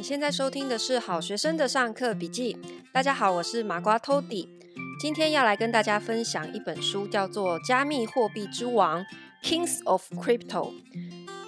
[0.00, 2.56] 你现在收听的是好学生的上课笔记。
[2.90, 4.48] 大家好，我是麻瓜 Tody，
[4.98, 9.04] 今天要来跟大家分享一本书，叫做《加密货币之王》
[9.42, 10.72] （Kings of Crypto）。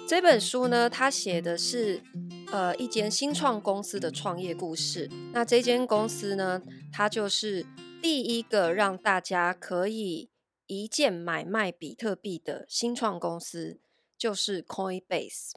[0.07, 2.03] 这本书呢，它写的是
[2.51, 5.09] 呃一间新创公司的创业故事。
[5.31, 6.61] 那这间公司呢，
[6.91, 7.65] 它就是
[8.03, 10.29] 第一个让大家可以
[10.67, 13.79] 一键买卖比特币的新创公司，
[14.15, 15.53] 就是 Coinbase。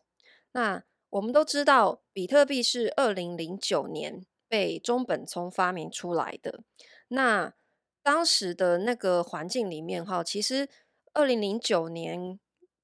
[0.52, 6.62] 那我们都知道，比特币是二零零九年被中本聪发明出来的。
[7.08, 7.54] 那
[8.02, 10.68] 当时的那个环境里面，哈，其实
[11.14, 12.38] 二零零九年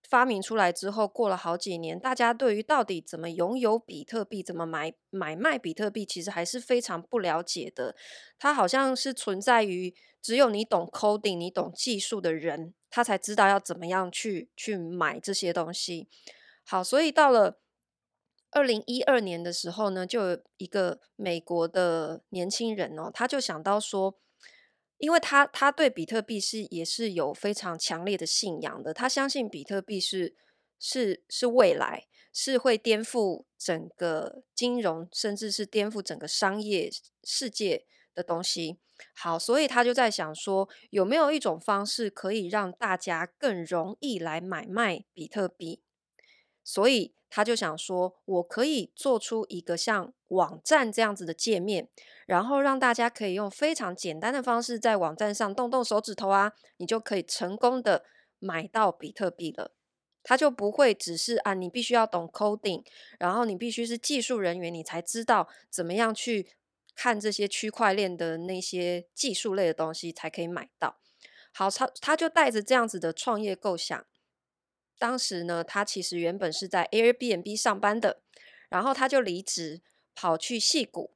[0.09, 7.97] 发明出来之后，过了好几年，大家对于到底怎么拥有比特币、怎么买买卖比特币，其实还是非常不了解的。
[8.39, 16.09] 它好像是存在于只有你懂 coding、你懂技术的人，他才知道要怎么样去去买这些东西。
[16.65, 17.59] 好，所以到了。
[18.53, 24.21] 二零一二年的时候呢，就有一个美国的年轻人哦，他就想到说，
[24.99, 30.37] 因为他他对比特币是也是有非常强烈的信仰的，他相信比特币是
[30.79, 36.91] 是是未来，是会颠覆整个金融，甚至是颠覆整个商业
[37.25, 38.79] 世界的东西。
[39.15, 45.81] 好，所以他就在想说，有没有一种方式可以让大家更容易来买卖比特币？
[46.63, 47.15] 所以。
[47.35, 51.89] 他就想说，我可以做出一个像网站这样子的界面，
[52.27, 58.05] 然后让大家可以用非常简单的方式在网站上动动手指头啊，你就可以成功的
[58.39, 59.73] 买到比特币了。
[60.23, 62.85] 他就不会只是啊，你必须要懂 coding，
[63.19, 66.55] 然后你必须是技术人员，你才知道怎么样去
[66.95, 70.99] 看这些区块链的那些技术类的东西才可以买到。
[71.55, 74.05] 好，他他就带着这样子的创业构想。
[75.03, 78.21] 当时呢，他其实原本是在 Airbnb 上班的，
[78.69, 79.83] 然后他就离职，
[80.15, 81.11] 跑去矽谷。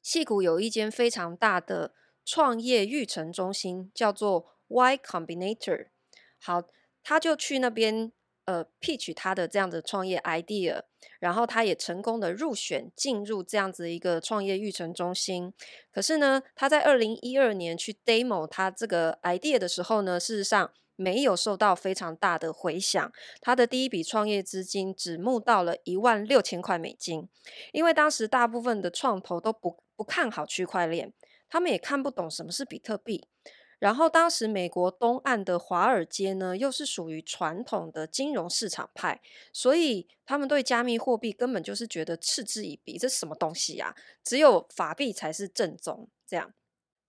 [0.00, 1.92] 矽谷有一间非常大的
[2.24, 5.88] 创业育成中心，叫做 Y Combinator。
[6.38, 6.62] 好，
[7.02, 8.12] 他就去那边
[8.44, 10.82] 呃 pitch 他的这样的创业 idea，
[11.18, 15.52] 然后他也成功的入选进入这样子一个创业育成中心。
[15.90, 20.72] 可是呢，他在二零一二年去 demo 他这个 idea 的时候呢，事实上。
[21.00, 27.26] 没有受到非常大的回响，他的第一笔创业资金只募到了一万六千块美金，
[27.72, 31.14] 因为当时大部分的创投都不不看好区块链，
[31.48, 33.26] 他们也看不懂什么是比特币。
[33.78, 39.22] 然后当时美国东岸的华尔街呢，又是属于传统的金融市场派，
[39.54, 43.94] 所以他们对加密货币根本就是觉得嗤之以鼻，这什么东西啊？
[44.22, 46.52] 只有法币才是正宗，这样。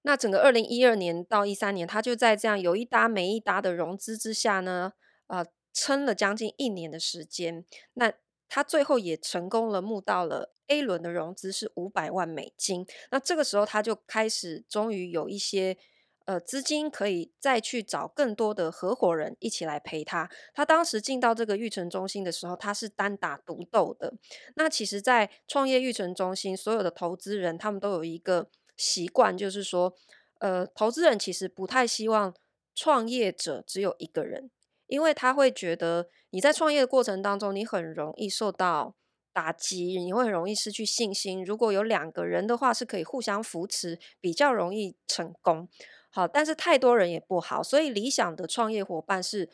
[0.04, 4.94] 那整个二零一二年到一三年，他就在这样有一搭没一搭的融资之下呢，
[5.28, 7.64] 呃，撑了将近一年的时间。
[7.94, 8.12] 那
[8.50, 12.86] 他最后也成功了，募到了 A 轮的融资是五百万美金。
[13.12, 15.78] 那这个时候他就开始，终于有一些
[16.26, 20.30] 呃资金可以再去找更多的合伙人一起来陪他。
[20.54, 24.16] 他当时进到这个育成中心的时候，他是单打独斗的。
[24.56, 28.50] 那其实，在创业育成中心，所有的投资人他们都有一个。
[28.82, 29.94] 习惯就是说，
[30.40, 32.34] 呃，投资人其实不太希望
[32.74, 34.50] 创业者只有一个人，
[34.88, 38.96] 因为他会觉得你在创业的过程当中，你很容易受到
[39.32, 41.46] 打击，你会很容易失去信心。
[41.46, 45.70] 如果有两个人的话，是可以互相扶持，比较容易成功。
[46.10, 49.50] 好，但是太多人也不好，所以理想的创业伙伴是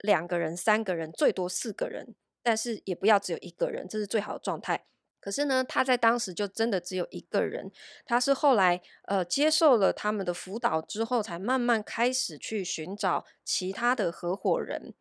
[0.00, 4.84] 两个人、三个人，最多四个人，但是也不要只有一个人，这是最好的状态。
[5.20, 7.70] 可是呢，他在当时就真的只有一个人。
[8.06, 14.94] 他是后来呃接受了他们的辅导之后，才慢慢开始去寻找其他的合伙人。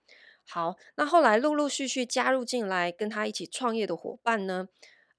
[0.50, 4.70] 好，那后来陆陆续续加入进来跟他一起创业的伙伴呢，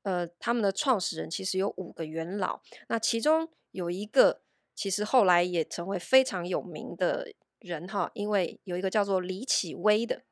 [0.03, 2.61] 呃，他们的创始人其实有五个元老。
[2.89, 4.41] 那其中有一个
[4.75, 10.23] 其实后来也成为非常有名的人哈，因为有一个叫做李启威的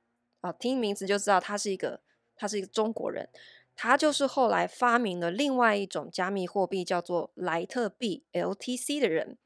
[0.40, 2.00] 啊，听名字就知道他是一个
[2.34, 3.28] 他是一个中国人。
[3.76, 9.36] 他就是后来发明了另外一种加密货币，叫做莱特币 （LTC） 的人。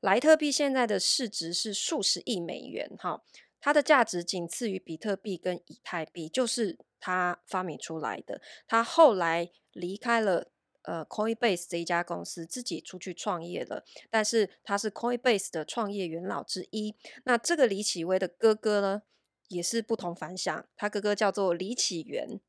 [0.00, 3.22] 莱特币现在的市值是数十亿美元，哈，
[3.60, 8.40] 它的价值仅次于比特币跟以太币，就是他发明出来的。
[8.66, 10.50] 他后来离开了
[10.82, 13.84] 呃 Coinbase 这一家公司，自己出去创业了。
[14.10, 16.94] 但是他是 Coinbase 的创业元老之一。
[17.24, 19.02] 那这个李启威的哥哥呢，
[19.48, 22.40] 也是不同凡响，他哥哥叫做李启源。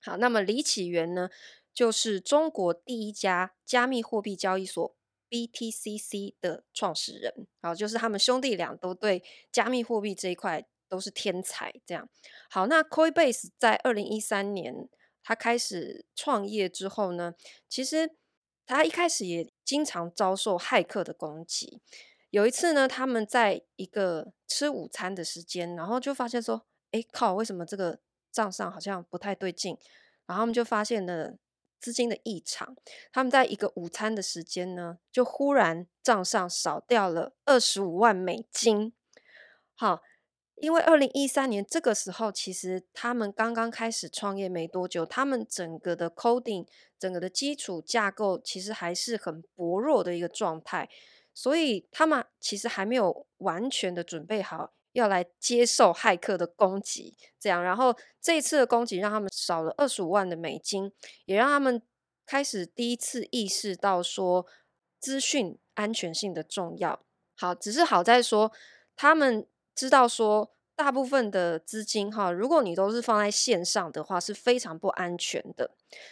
[0.00, 1.28] 好，那么李启源呢，
[1.74, 4.96] 就是中国第一家加密货币交易所
[5.28, 7.46] BTCC 的创始人。
[7.60, 11.72] 好，就是他们兄弟俩都对加密货币这一块都是天才。
[11.84, 12.08] 这样，
[12.48, 14.88] 好，那 Coinbase 在二零一三年，
[15.22, 17.34] 他开始创业之后呢，
[17.68, 18.10] 其实
[18.64, 21.80] 他一开始也经常遭受骇客的攻击。
[22.30, 28.00] 有一次呢，他们在一个吃午餐的时间，然后就发现说：“哎靠，为什么这个
[28.36, 29.78] 账上好像不太对劲？”
[30.28, 31.36] 然后他们就发现了
[31.80, 32.76] 资金的异常。
[33.10, 38.92] 他们在一个午餐的时间呢，就忽然账上少掉了二十五万美金。
[39.74, 40.02] 好。
[40.58, 46.66] 因为二零一三年这个时候，其实他们刚刚开始创业没多久，他们整个的 coding，
[46.98, 50.88] 整个的基础架构其实还是很薄弱的一个状态，
[51.34, 57.16] 所以他们其实还没有完全的准备好要来接受骇客的攻击。
[57.38, 60.92] 这样，然后这一次的攻击让他们少了二十五万的美金，
[61.26, 61.80] 也让他们
[62.24, 64.46] 开始第一次意识到说
[64.98, 67.00] 资讯安全性的重要。
[67.36, 68.50] 好，只是好在说
[68.96, 69.46] 他们。
[69.78, 75.70] 知道说，大部分的资金哈，如果你都是放在线上的话，是非常不安全的。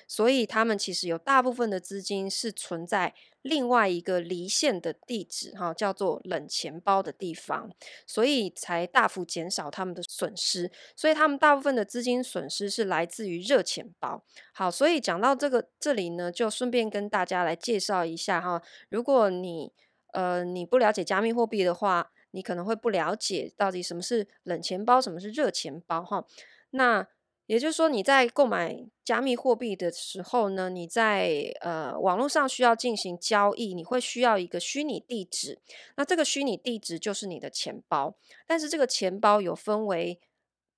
[0.09, 3.13] 所以他们其实有大部分的资金是存在
[3.43, 7.71] 另外一个离线的地址哈，叫做冷钱包的地方，
[8.07, 10.71] 所以才大幅减少他们的损失。
[10.97, 14.25] 所以他们大部分的资金损失是来自于热钱包。
[14.55, 19.73] 好，所以讲到这个这里呢，就顺便跟大家来介绍一下哈，如果你
[20.15, 22.11] 呃你不了解加密货币的话。
[22.35, 26.27] 你可能会不了解到底什么是冷钱包，什么是热钱包，哈。
[26.71, 27.07] 那
[27.47, 35.61] 也就是说，你在购买加密货币的时候呢，你在呃网络上需要进行交易，你会需要一个虚拟地址。
[35.97, 38.17] 那这个虚拟地址就是你的钱包，
[38.47, 40.19] 但是这个钱包有分为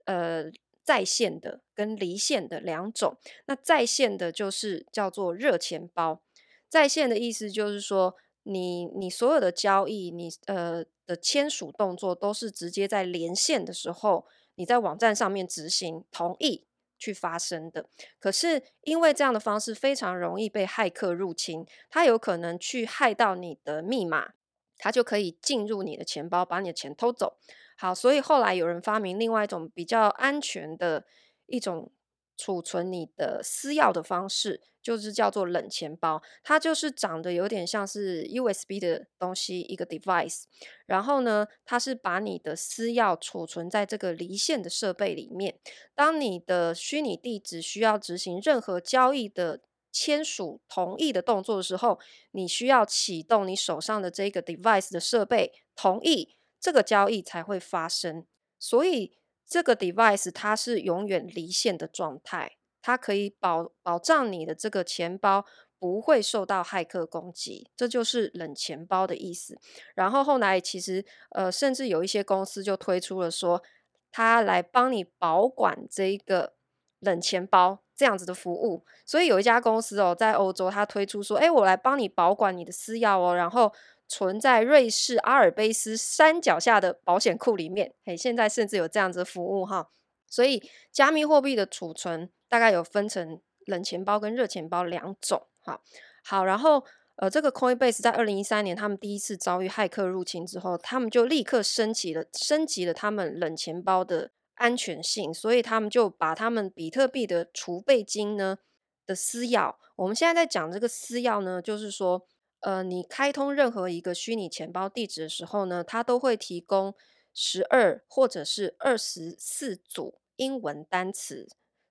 [0.04, 0.50] 呃
[0.82, 3.16] 在线的跟离线的两种。
[3.46, 6.20] 那在线的就是叫做热钱包，
[6.68, 8.14] 在线的意思就是说。
[8.48, 14.26] 你你所有的交易，你呃的签署动作都是直接在连线的时候，
[14.56, 16.66] 你在网站上面执行同意
[16.98, 17.88] 去发生的。
[18.18, 24.32] 可是因为这样的方式非常容易被骇客入侵，他有可能去害到你的密码，
[24.76, 27.36] 他就可以进入你的钱包，把你的钱偷走。
[27.76, 31.04] 好，所以后来有人发明另外一种比较安全的
[31.46, 31.92] 一种。
[32.36, 40.44] 储存你的私钥的方式就是叫做冷钱包，它就是长得有点像是 USB 的东西，一个 device。
[40.86, 45.58] 然后呢，它是把你的私钥储存在这个离线的设备里面。
[45.94, 51.98] 当你的虚拟地址需要执行任何交易的签署同意的动作的时候，
[52.30, 58.24] 你需要启动你手上的这个 device 的设备，同意这个交易才会发生。
[58.60, 59.14] 所以。
[59.48, 65.44] 这个 device 它是永远离线的状态，它可以保保障你的这个钱包
[65.78, 69.56] 不会受到骇客攻击，这就是冷钱包的意思。
[69.94, 73.62] 然后后来其实呃，甚至有一些公司就推出了说，
[74.10, 76.54] 它来帮你保管这一个
[76.98, 78.84] 冷钱包这样子的服务。
[79.04, 83.72] 所以有一家公司哦，在欧洲它推出说，哎，我来帮你保管你的私钥哦，然后。
[84.08, 89.90] 存在瑞士阿尔卑斯山脚下的保险库里面，嘿，现在甚至有这样子服务哈。
[90.28, 90.62] 所以，
[90.92, 95.46] 加密货币的储存大概有分成冷钱包跟热钱包两种。
[95.60, 95.80] 哈，
[96.24, 96.84] 好，然后
[97.16, 108.58] 呃，这个 Coinbase 在二零一三年他们第一次遭遇骇客入侵之后，他们就立刻升级了，升级了他们冷钱包的安全性，所以他们就把他们比特币的储备金呢
[109.04, 112.26] 的私钥，我们现在在讲这个私钥呢，就是说。
[112.66, 116.96] 呃，你开通任何一个虚拟钱包地址的时候呢，它都会提供
[117.32, 121.46] 十二或者是二十四组英文单词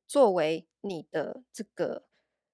[0.06, 2.04] 作为你的这个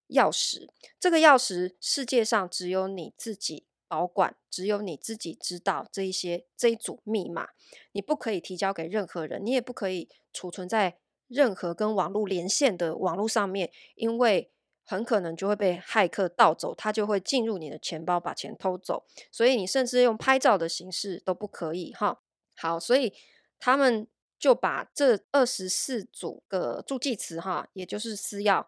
[0.10, 0.70] 钥匙。
[1.00, 7.48] 这个钥匙世界上只有你自己保管，只有你自己知道这一些这一组密码，
[7.94, 14.52] 你不可以提交给任何人，你也不可以储存在任何跟网络连线的网络上面，因为。
[14.92, 22.22] 很可能就会被骇客盗走，他就会进入你的钱包把钱偷走，所以你甚至用拍照的形式都不可以哈。
[22.58, 23.14] 好，所以
[23.58, 24.06] 他们
[24.38, 28.66] 就把这二十四组的助记词哈，也就是私钥，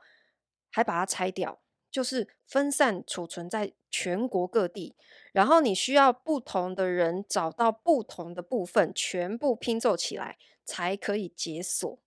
[0.71, 1.59] 还把它拆掉，
[1.91, 4.95] 就是分散储存在全国各地，
[5.33, 11.99] 然后你需要不同的人找到不同的部分，全部拼凑起来才可以解锁。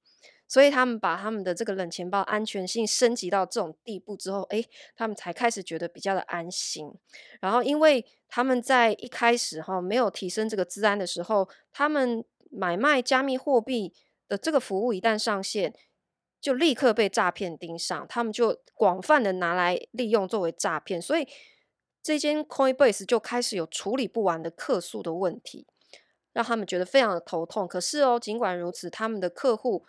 [0.49, 6.93] 所以他们把他们的这个冷钱包安全性升级到这种地步之后，诶，他们才开始觉得比较的安心。
[7.41, 13.93] 然后，因为他们在一开始哈没有提升这个资安的时候，他们买卖加密货币
[14.29, 15.75] 的这个服务一旦上线，
[16.41, 21.03] 就立刻被诈骗盯上，他们就广泛的拿来利用作为诈骗。
[21.03, 21.27] 所以
[22.01, 25.67] 这间 Coinbase 就开始有处理不完的客诉的问题，
[26.33, 27.67] 让他们觉得非常的头痛。
[27.67, 29.85] 可是哦，尽管如此，他们的客户。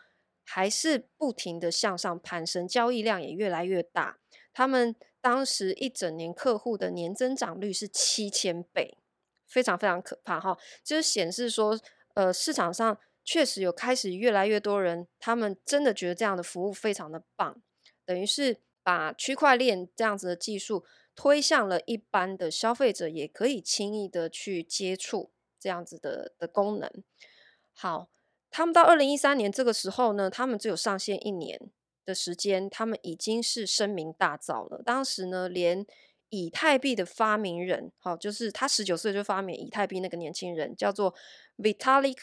[0.50, 4.18] 还是不停的向上攀升，交易量也越来越大。
[4.54, 8.98] 他们当时一整年客户的年增长率是七千倍，
[9.46, 10.58] 非常非常可怕哈！
[10.86, 11.78] 就是显示说，
[12.14, 17.62] 呃，市场上确实有开始越来越多人，他们真的觉得这样的服务非常的棒，
[18.06, 26.90] 等于是把区块链这样子的技术推向了一般的消费者也可以轻易的去接触这样子的的功能。
[27.74, 28.10] 好，
[28.58, 31.70] 他们到二零一三年这个时候呢，他们只有上线一年
[32.04, 34.82] 的时间，他们已经是声名大噪了。
[34.84, 35.86] 当时呢，连
[36.30, 41.14] 以太币的发明人，好，就是他十九岁就发明以太币那个年轻人，叫做
[41.60, 42.18] Vitalik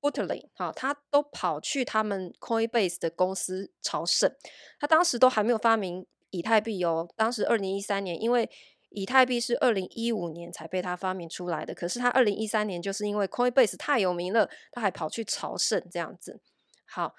[0.00, 4.34] Buterin，好，他都跑去他们 Coinbase 的公司朝圣。
[4.80, 7.06] 他当时都还没有发明以太币哦。
[7.14, 8.48] 当时二零一三年，因为
[8.90, 16.40] 以太币是二零一五年才被他发明出来的，可是他二零一三年就是因为 Coinbase 太有名了，他还跑去朝圣这样子。
[16.86, 17.14] 好，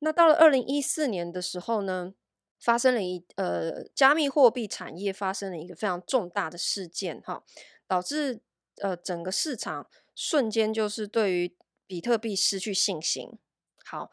[0.00, 2.12] 那到了二零一四年的时候呢，
[2.58, 7.44] 发生了一呃加密货币产业发生了一个非常重大的事件哈，
[7.86, 8.40] 导致
[8.78, 13.38] 呃整个市场瞬间就是对于比特币失去信心。
[13.84, 14.10] 好，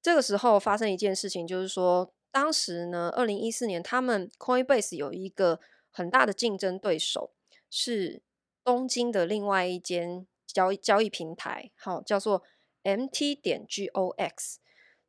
[0.00, 5.60] 这个时候发生一件事情，就是说当时呢，二零一四年他们 Coinbase 有一个。
[5.98, 7.32] 很大的竞争对手
[7.68, 8.22] 是
[8.62, 12.44] 东京的另外一间交易交易平台，好，叫做
[12.84, 14.58] MT 点 GOX。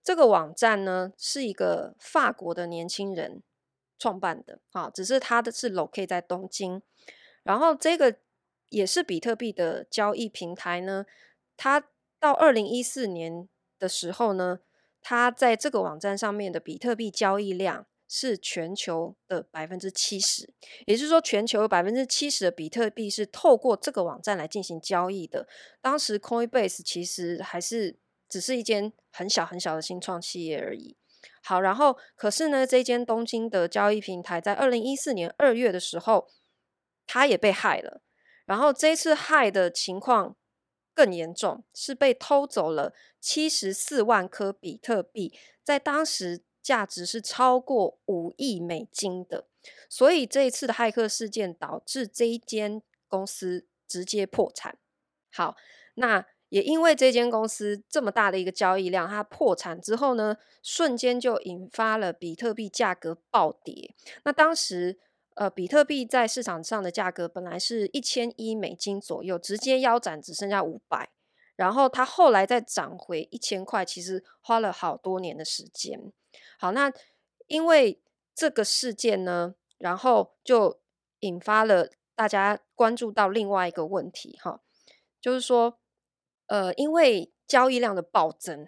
[0.01, 3.43] 这个网站呢是一个法国的年轻人
[3.99, 6.81] 创办的，好，只是他的是 locate 在东京。
[7.43, 8.15] 然后这个
[8.69, 11.05] 也是比特币的交易平台呢，
[11.55, 11.87] 他
[12.19, 14.61] 到二零一四年的时候呢，
[15.01, 17.85] 他在这个网站上面的比特币交易量。
[18.11, 20.51] 是全球的百分之七十，
[20.87, 25.47] 也就是说，全球有百分之七十的比特币是透过这个网站来进行交易的。
[25.79, 30.97] 当时 Coinbase 其实还是只是一间很小很小的新创企业而已。
[31.43, 36.27] 好，然后可是呢，这间东京的交易平台在二零一四年二月的时候，
[37.05, 38.01] 它也被害了。
[38.47, 40.35] 然后这次害的情况
[40.95, 45.31] 更严重，是被偷走了七十四万颗比特币，
[45.63, 46.41] 在当时。
[46.61, 49.45] 价值是超过五亿美金的，
[49.89, 54.77] 所以这一次的骇客事件导致这一间公司直接破产。
[55.31, 55.55] 好，
[55.95, 63.93] 那也因为这间公司这么大的一个交易量，它破产之后呢，瞬间就引发了比特币价格暴跌。
[64.23, 64.99] 那当时，
[65.35, 71.09] 呃，比特币在市场上的价格本来是一千一美金左右，直接腰斩，只剩下五百。
[71.55, 76.11] 然后它后来再涨回一千块，其实花了好多年的时间。
[76.61, 76.91] 好，那
[77.47, 78.01] 因为
[78.35, 80.81] 这个事件呢，然后就
[81.21, 84.61] 引发了大家关注到另外一个问题，哈，
[85.21, 85.79] 就是说，
[86.47, 88.67] 呃，因为交易量的暴增，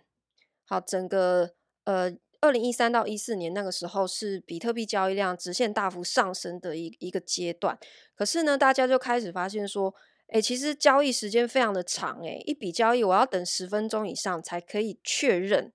[0.66, 7.78] 好，整个呃，二零一三到一四年那个时候是比特币交易量直线大幅上升的一一个阶段，
[8.16, 9.94] 可是呢，大家就开始发现说，
[10.28, 15.74] 诶，其实交易时间非常的长，诶，一笔交易我要等十分钟以上才可以确认。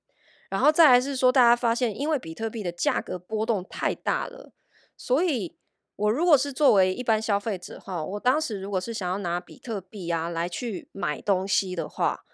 [0.49, 4.53] 然后再来是说，大家发现，因为比特币的价格波动太大了，
[4.97, 5.57] 所以
[5.97, 12.25] 我如果是作为一般消费者哈，我当时如果是想要拿比特币啊来去买东西的话，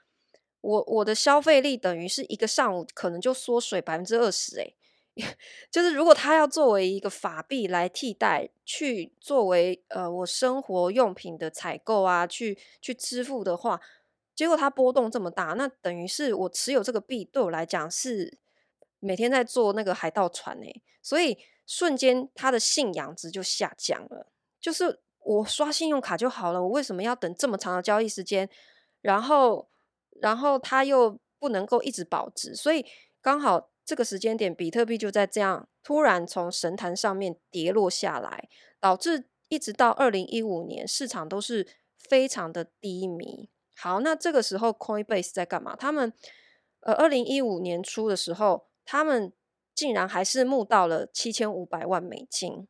[0.60, 4.76] 我我的消费力等于是一个上午可能就缩水百分之二十诶，
[5.70, 13.80] 就是如果他要作为一个法币来替代，去作为呃我生活用品的采购啊，去去支付的话。
[14.42, 18.40] 结果它波动这么大，那等于是我持有这个币对我来讲是
[18.98, 24.32] 每天在坐那个海盗船诶，所以瞬间它的信仰值就下降了。
[24.60, 28.50] 就是我刷信用卡就好了，我为什么要等这么长的交易时间？
[29.00, 29.68] 然后，
[30.20, 32.84] 然后它又不能够一直保值，所以
[33.20, 38.48] 刚好这个时间点，比特币就在这样突然从神坛上面跌落下来，
[38.80, 43.48] 导致一直到二零一五年市场都是非常的低迷。
[43.82, 45.74] 好，那这个时候 Coinbase 在干嘛？
[45.74, 46.12] 他们
[46.82, 49.32] 呃，二零一五年初的时候，他们
[49.74, 52.68] 竟然还是募到了七千五百万美金，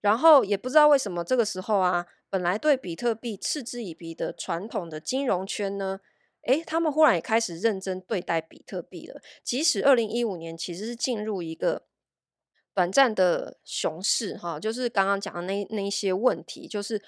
[0.00, 5.98] 然后也不知道为什么这个时候啊，本来对比特币嗤之以鼻的传统的金融圈呢，
[6.46, 9.20] 诶，他们忽然也开始认真对待比特币了。
[9.42, 11.86] 即使二零一五年其实是进入一个
[12.72, 17.02] 短暂的熊市，哈，就是刚刚讲的那那一些问题，就是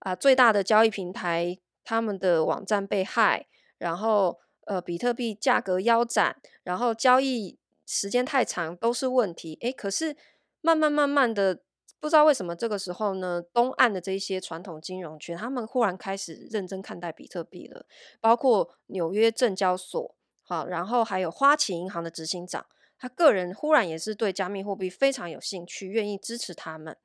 [0.00, 1.60] 啊、最大的交易平台。
[1.84, 3.46] 他们的网站被害，
[3.78, 9.58] 然后呃，比特币价格腰斩，然后交易时间太长都是问题。
[9.60, 10.16] 诶，可是
[10.62, 11.60] 慢慢慢慢的，
[12.00, 17.84] 不知道为什么这个时候呢，东岸的这些传统金融圈，他们忽然开始认真看待比特币了。
[18.20, 22.64] 包括纽约证交所，好，然后还有花旗银行的执行长，
[22.98, 26.96] 他个人忽然也是对加密货币非常有兴趣，愿意支持他们。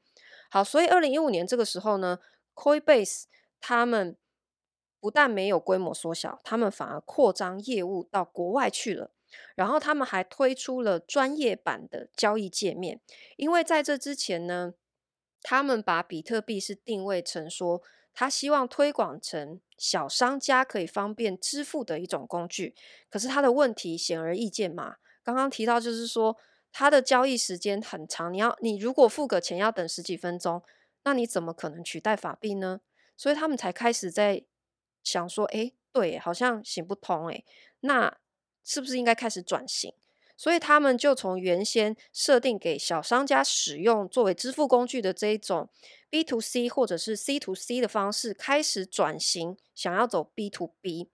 [0.50, 2.20] 好，所以二零一五年这个时候呢
[2.56, 3.24] ，Coinbase
[3.60, 4.16] 他们
[5.00, 9.12] 不但没有规模缩小，他们反而扩张业务到国外去了。
[9.56, 13.00] 然后他们还推出了专业版的交易界面，
[13.38, 14.74] 因为在这之前呢，
[15.44, 22.74] 他们把比特币是定位成说，他希望推广成小商家可以方便支付的一种工具。
[23.10, 26.36] 可是他的问题显而易见嘛，刚刚提到就是说，
[26.72, 30.64] 他的交易时间很长，你要你如果付个钱要等十几分钟，
[31.04, 32.82] 那你怎么可能取代法币呢？
[33.16, 34.44] 所以他们才开始在
[35.04, 37.46] 想说，诶，对，好像行不通，诶，
[37.82, 38.18] 那。
[38.62, 39.92] 是不是应该开始转型？
[40.38, 45.70] 所以他们就从原先设定给小商家使用作为支付工具的这一种
[46.08, 51.10] B to C 或者是 C to C 的方式开始转型，想要走 B to B。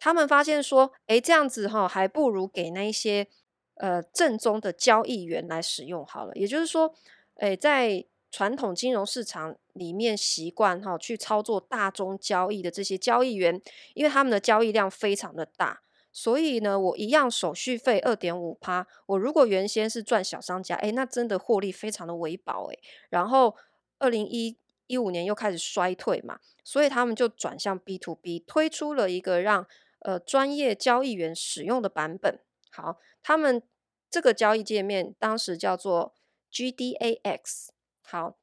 [0.00, 3.28] 他们发现说，诶，这样子哈，还不如给那一些
[3.74, 6.34] 呃正宗的交易员来使用好了。
[6.34, 6.92] 也就是说，
[7.36, 13.60] 诶，在传统金融市场里面习惯哈去操作大宗交易的这些交易员，
[13.92, 15.82] 因为他们的交易量非常的大。
[16.10, 18.86] 所以呢，我一样手续费二点五趴。
[19.06, 22.78] 我如果原先是赚小商家，诶，那真的获利非常的微薄诶。
[23.10, 23.54] 然后
[23.98, 29.66] 二零一五年又开始衰退嘛，所以他们就转向 B to B，推出了一个让
[30.00, 32.40] 呃专业交易员使用的版本。
[32.70, 33.62] 好，他们
[34.10, 36.14] 这个交易界面当时叫做
[36.50, 37.68] GDAX。
[38.02, 38.36] 好，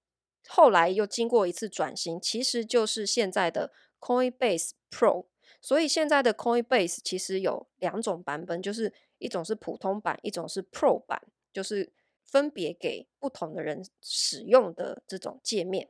[0.48, 5.28] 后来又经过一次转型，其实就是现在的 Coinbase Pro。
[5.62, 11.92] 所以现在的 Coinbase 其实有两种版本，就是一种是普通版，一种是 Pro 版，就是
[12.25, 15.89] 分别给不同的人使用的这种界面。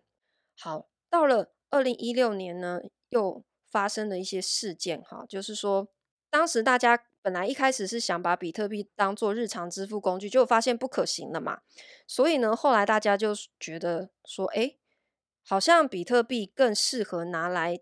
[0.57, 5.89] 好，到了二零一六年呢，又发生了一些事件哈，就是说
[6.31, 11.61] 当时大家本来一开始是想把比特币当做日常支付工具，结果发现不可行了嘛，
[12.07, 14.77] 所以呢，后来大家就觉得说，诶，
[15.43, 17.79] 好像比特币更适合拿来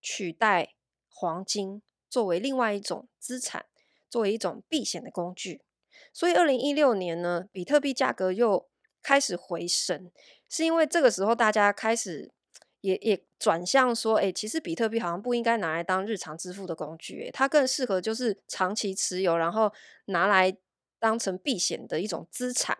[0.00, 0.74] 取代。
[1.20, 3.66] 黄金作为另外一种资产，
[4.08, 5.62] 作为一种避险的工具，
[6.12, 8.68] 所以二零一六年呢，比特币价格又
[9.02, 10.12] 开始回升，
[10.48, 12.30] 是因为这个时候大家开始
[12.80, 19.72] 也也转向说，哎，其实比特币好像不应该拿来当日常支付的工具，它更适合就是长期持有，然后
[20.06, 20.56] 拿来
[20.98, 22.78] 当成避险的一种资产，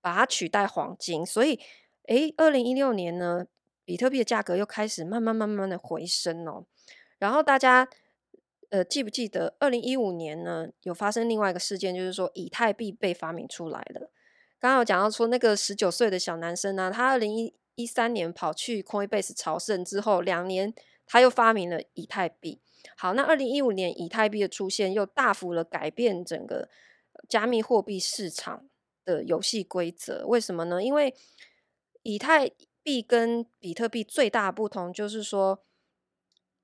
[0.00, 1.24] 把它取代黄金。
[1.24, 1.58] 所以，
[2.04, 3.46] 哎，二零一六年呢，
[3.84, 6.66] 比特币的价格又开始慢慢慢慢的回升哦。
[7.18, 7.88] 然后大家，
[8.70, 14.10] 呃，记不记得二零一五年呢，有发生另外一个事件，就是说以太币被发明出来了。
[14.60, 20.74] 刚刚有讲到说那个十九岁的小男生呢，他二零一一三年跑去 Coinbase 朝圣之后，两年
[21.06, 22.60] 他又发明了以太币。
[22.96, 26.68] 好，那二零一五年以太币的出现，又大幅的改变整个
[27.28, 28.68] 加密货币市场
[29.04, 30.26] 的游戏规则。
[30.26, 30.82] 为什么呢？
[30.82, 31.14] 因为
[32.02, 32.50] 以太
[32.82, 35.64] 币跟比特币最大不同就是说。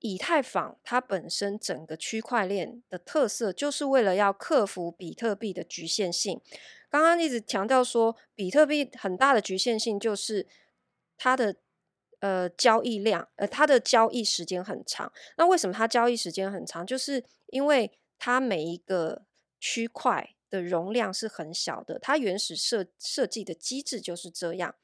[0.01, 6.43] 以太坊它本身整个区块链的特色，就是为了要克服比特币的局限性。
[6.91, 10.47] 刚刚一直强调说，比特币很大的局限性就是
[11.17, 11.57] 它的
[12.21, 15.13] 呃交易量，呃它的交易时间很长。
[15.37, 16.87] 那为什么它交易时间很长？
[16.87, 19.25] 就是因为它每一个
[19.59, 24.75] 区块的容量是很小的，它原始设设计的机制就是这样。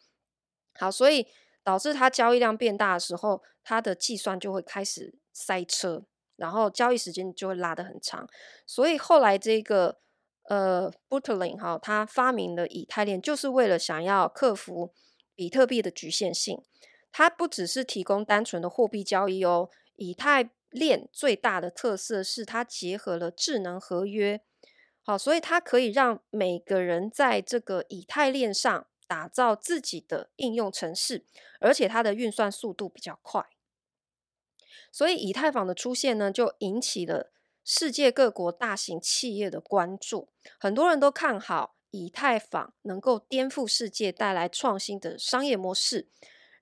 [0.75, 1.27] 好，所以。
[1.63, 8.27] 导致它交易量变大的时候，它的计算就会开始塞车，然后交易时间就会拉得很长。
[8.67, 10.01] 所以后来这个
[10.45, 14.95] 呃，Buterin 哈，他发明了以太链，就是为了想要克服
[15.41, 16.63] 比特币的局限性。
[17.11, 24.43] 它不只是提供单纯的货币交易哦，以太链最大的特色是它结合了智能合约。
[25.03, 28.87] 好，所以它可以让每个人在这个以太链上。
[29.11, 31.25] 打造自己的应用程式，
[31.59, 33.45] 而且它的运算速度比较快，
[34.93, 37.33] 所以以太坊的出现呢，就引起了
[37.65, 40.29] 世界各国大型企业的关注。
[40.61, 46.09] 很多人都看好以太坊能够颠覆世界，带来创新的商业模式。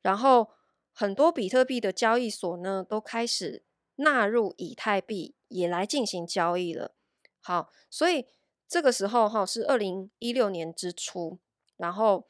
[0.02, 0.50] 然后，
[0.92, 3.64] 很多比特币的交易所呢，都开始
[3.96, 6.94] 纳入以太币，也来进行交易了。
[7.40, 8.26] 好，所以
[8.66, 11.38] 这个时候哈，是二零一六年之初，
[11.76, 12.26] 然后。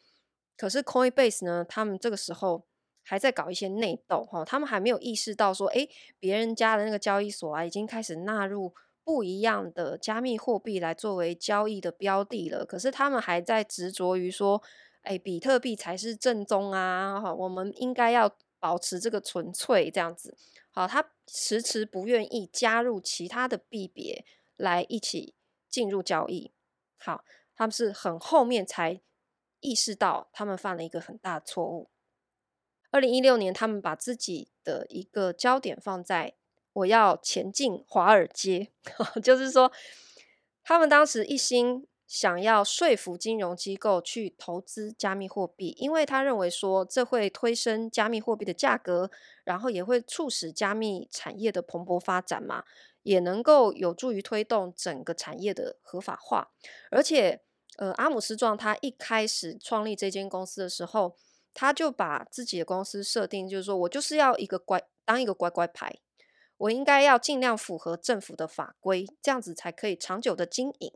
[0.61, 2.67] 可是 Coinbase 呢，他们这个时候
[3.05, 8.75] 还在搞一些内斗哈，他们还没有意识到说，诶，别人家的那个交易所啊，已经开始纳入
[9.09, 12.66] 不一样的加密货币来作为交易的标的了。
[12.66, 14.62] 可是他们还在执着于说，
[15.05, 20.37] 诶，比特币才是正宗啊，哈，我们应该要保持这个纯粹这样子。
[20.71, 24.27] 好，他迟迟不愿意加入其他的币别
[24.59, 25.33] 来一起
[25.71, 26.53] 进入交易。
[26.99, 27.25] 好，
[27.57, 29.01] 他们是很后面才
[29.61, 31.88] 意识到他们犯了一个很大的错误。
[32.90, 36.35] 二零一六年，他们把自己的一个焦点放在
[36.79, 38.69] 我要前进华尔街，
[39.23, 39.71] 就是说，
[40.64, 41.87] 他们当时一心。
[42.09, 49.11] 想要说服金融机构去投资加密货币，因为他认为说这会推升加密货币的价格，
[49.45, 52.64] 然后也会促使加密产业的蓬勃发展嘛，
[53.03, 56.49] 也能够有助于推动整个产业的合法化。
[56.91, 57.43] 而且，
[57.77, 61.14] 呃，阿姆斯壮他一开始创立这间公司的时候，
[61.53, 65.99] 他就把自己的公司设定，就是说我就是要一个乖，当一个乖乖牌，
[66.59, 70.92] 我应该要尽量符合政府的法规，这样子才可以长久的经营。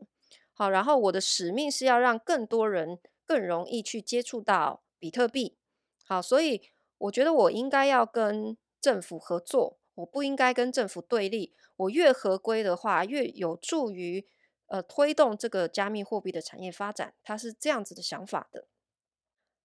[0.53, 5.57] 好，然后我的使命是要让更多人更容易去接触到比特币。
[6.05, 6.63] 好，所以
[6.99, 11.55] 我觉得我应该要跟政府合作，我不应该跟政府对立。
[11.77, 14.27] 我越合规的话，越有助于
[14.67, 17.15] 呃推动这个加密货币的产业发展。
[17.25, 18.67] 他是这样子的想法的。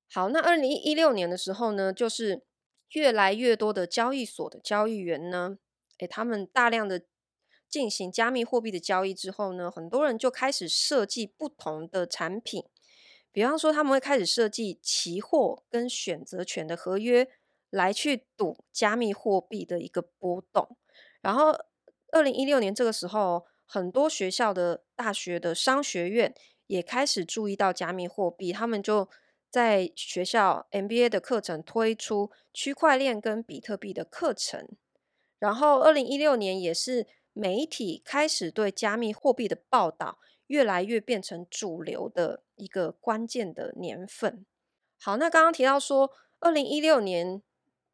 [0.09, 2.43] 好，那二零一六年的时候呢，就是
[2.91, 5.59] 越来越多的交易所的交易员呢，
[5.99, 7.03] 诶，他们大量的。
[7.69, 12.63] 进行加密货币的交易之后呢，很多人就开始设计不同的产品，
[13.33, 17.27] 比方说他们会开始设计期货跟选择权的合约，
[17.69, 20.77] 来去赌加密货币的一个波动。
[21.21, 21.53] 然后，
[22.13, 26.33] 二零一六年这个时候，很多学校的大学的商学院
[26.67, 29.09] 也开始注意到加密货币，他们就
[29.49, 34.69] 在学校 MBA 的课程推出区块链跟比特币的课程。
[35.39, 37.07] 然后，二零一六年也是。
[37.39, 44.43] 媒体开始对加密货币的报道越来越变成主流的一个关键的年份。
[44.99, 47.43] 好，那刚刚提到说，二零一六年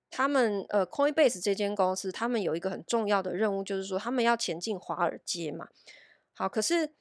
[0.10, 5.68] 他们呃，Coinbase 这间公司，他们有一个很重要的任务，就是说他们要前进华尔街嘛。
[6.34, 6.94] 好，可是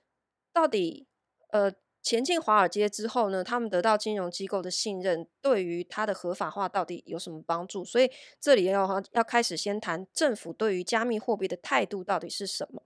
[0.53, 1.07] 到底
[1.51, 1.73] 呃。
[2.03, 7.85] 前进华尔街之后呢，他们得到金融机构的信任，对于它的合法化到底有什么帮助？
[7.85, 8.11] 所以
[8.41, 12.83] 这里要要开始先谈政府对于加密货币的态度到底是什么。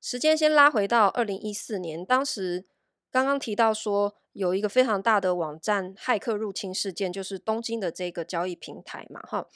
[0.00, 2.64] 时间先拉回到二零一四年，当时
[3.10, 9.48] 刚刚提到说有一个非常大的网站骇客入侵事件，就是东京的这个交易平台嘛，哈。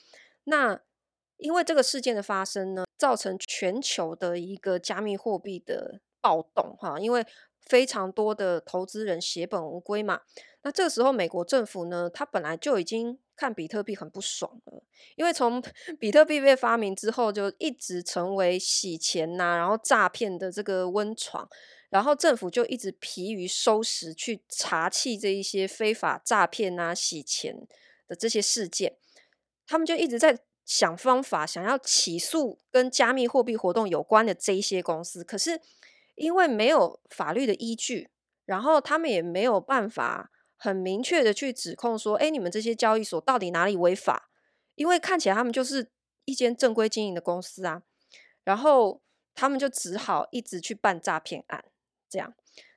[0.43, 0.81] 那
[1.37, 7.25] 因为这个事件的发生呢，造成全球的一个加密货币的暴动，哈，因为。
[7.71, 10.23] 非常多的投资人血本无归嘛，
[10.63, 14.83] 那这个时候美国政府呢，他本来就已经看比特币很不爽了，
[15.15, 15.63] 因为从
[16.01, 21.49] 比特币被发明之后，就一直成为洗钱呐、然后诈骗的这个温床，
[21.91, 27.57] 然后政府就一直疲于收拾去查缉这一些非法诈骗啊、洗钱
[28.09, 28.97] 的这些事件，
[29.69, 35.61] 他们就一直在想方法，想要起诉跟加密货币活动有关的这一些公司，可是。
[36.21, 38.11] 因为没有法律的依据，
[38.45, 44.29] 然后他们也没有办法很明确的去指控说，哎，你们这些交易所到底哪里违法？
[44.75, 45.91] 因为看起来他们就是
[46.27, 47.83] 一间正规经营的公司啊，
[48.45, 49.01] 然后
[49.35, 51.65] 他们就只好一直去办诈骗案，
[52.07, 52.35] 这样。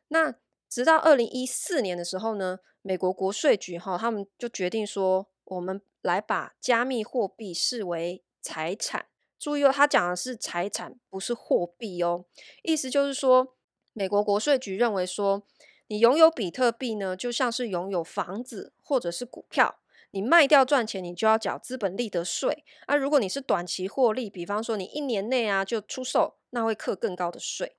[0.07, 0.33] 那
[0.69, 9.07] 直到二零一四年的时候呢，美国国税局哈，他们就决定说，我们来把加密货币视为财产。
[9.43, 12.23] 注意哦，他讲的是财产，不是货币哦。
[12.61, 13.57] 意思就是说，
[13.91, 15.43] 美国国税局认为说，
[15.87, 22.63] 你拥有比特币呢，就像是拥有房子或者是股票，你卖掉赚钱，你就要缴资本利得税。
[22.85, 27.75] 啊，如果你是短期获利，比方说你一年内啊就出售，那会课更高的税。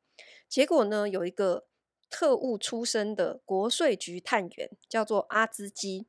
[0.47, 1.65] 结果呢，有一个
[2.11, 6.07] 特务出身的国税局探员，叫做阿兹基，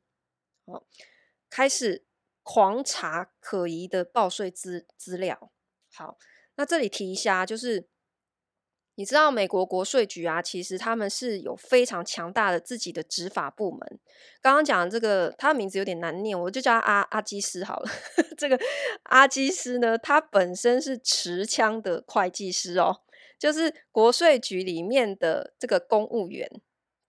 [0.66, 0.84] 哦，
[1.48, 2.05] 开始。
[2.46, 5.50] 狂查可疑的报税资资料。
[5.92, 6.16] 好，
[6.54, 7.88] 那这里提一下，就是
[8.94, 13.98] 你知道美国国税局啊，其实他们是有非常强大的自己的执法部门。
[14.40, 17.90] 刚刚讲这个，他的名字有点难念，我就叫阿阿基斯好了。
[18.38, 18.56] 这个
[19.02, 23.02] 阿基斯呢，他本身是持枪的会计师哦，
[23.40, 26.48] 就是国税局里面的这个公务员，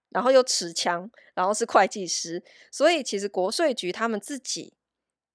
[0.09, 4.73] 然后又持枪，然后是会计师，所以其实国税局他们自己。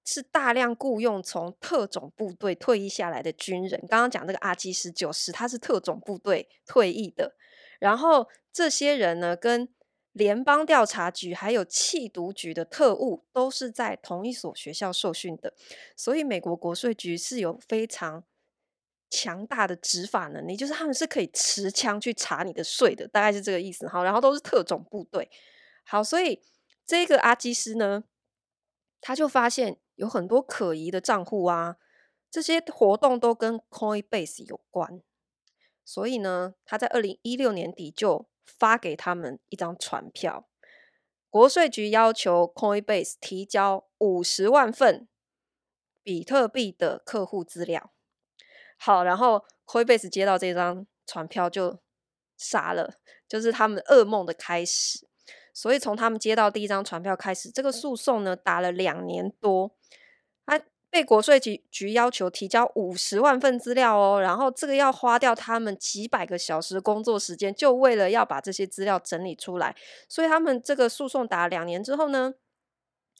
[0.05, 3.79] 是大量雇佣从特种部队退役下来的军人。
[3.87, 7.35] 刚刚讲那个阿基斯就是，他是特种部队退役的。
[7.79, 9.69] 然后这些人呢，跟
[10.11, 15.53] 联邦调查局还有缉毒局的特务都是在同一所学校受训的。
[15.95, 18.25] 所以美国国税局是有非常
[19.09, 23.87] 强大的执法能力，就是他们是可以持枪去查你的税的，大概是这个意思。
[23.87, 25.29] 好，然后都是特种部队。
[25.85, 26.41] 好，所以
[26.85, 28.03] 这个阿基斯呢，
[28.99, 29.77] 他就发现。
[29.95, 31.77] 有很多可疑的账户啊，
[32.29, 35.01] 这些活动都跟 Coinbase 有关。
[35.85, 40.47] 所以呢，他在二零一六年底就发给他们一张传票，
[41.29, 45.07] 国税局要求 Coinbase 提交五十万份
[46.01, 47.91] 比特币的客户资料。
[48.77, 51.79] 好，然后 Coinbase 接到这张传票就
[52.37, 52.95] 傻了，
[53.27, 55.07] 就是他们噩梦的开始。
[55.53, 59.75] 所以从他们接到第一张传票开始，这个诉讼呢打了两年多，
[60.93, 69.75] 被国税局局要求提交五十万份资料哦，然后这个要花掉他们几百个小时工作时间，就为了要把这些资料整理出来。
[70.07, 72.35] 所以他们这个诉讼打了两年之后呢，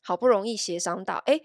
[0.04, 1.42] 好不容易协商到，哎，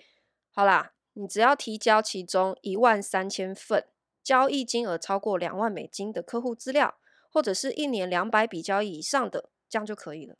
[0.53, 3.87] 好啦，你只要提交其中一万三千份
[4.23, 6.99] 交易金额超过两万美金的客户资料，
[7.33, 10.37] 或者是一年两百笔交易以上的，这样就可以了。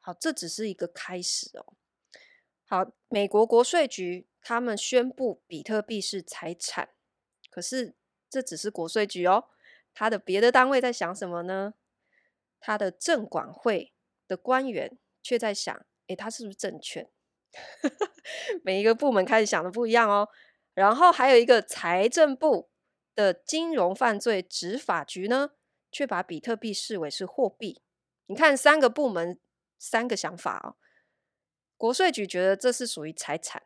[0.00, 1.74] 好，这只是一个开始哦。
[2.68, 6.90] 好，美国国税局他们宣布比特币是财产，
[7.50, 7.96] 可是
[8.30, 9.48] 这只是国税局哦，
[9.92, 11.74] 他的别的单位在想什么呢？
[12.60, 13.92] 他的证管会
[14.28, 17.10] 的官员却在想，诶，他是不是证券？
[18.62, 20.28] 每一个部门开始想的不一样哦。
[20.74, 22.70] 然后还有一个财政部
[23.16, 25.54] 的金融犯罪执法局呢，
[25.90, 27.82] 却把比特币视为是货币。
[28.26, 29.40] 你看，三个部门。
[29.76, 30.76] 三个想法哦，
[31.76, 33.64] 国税局觉得这是属于财产，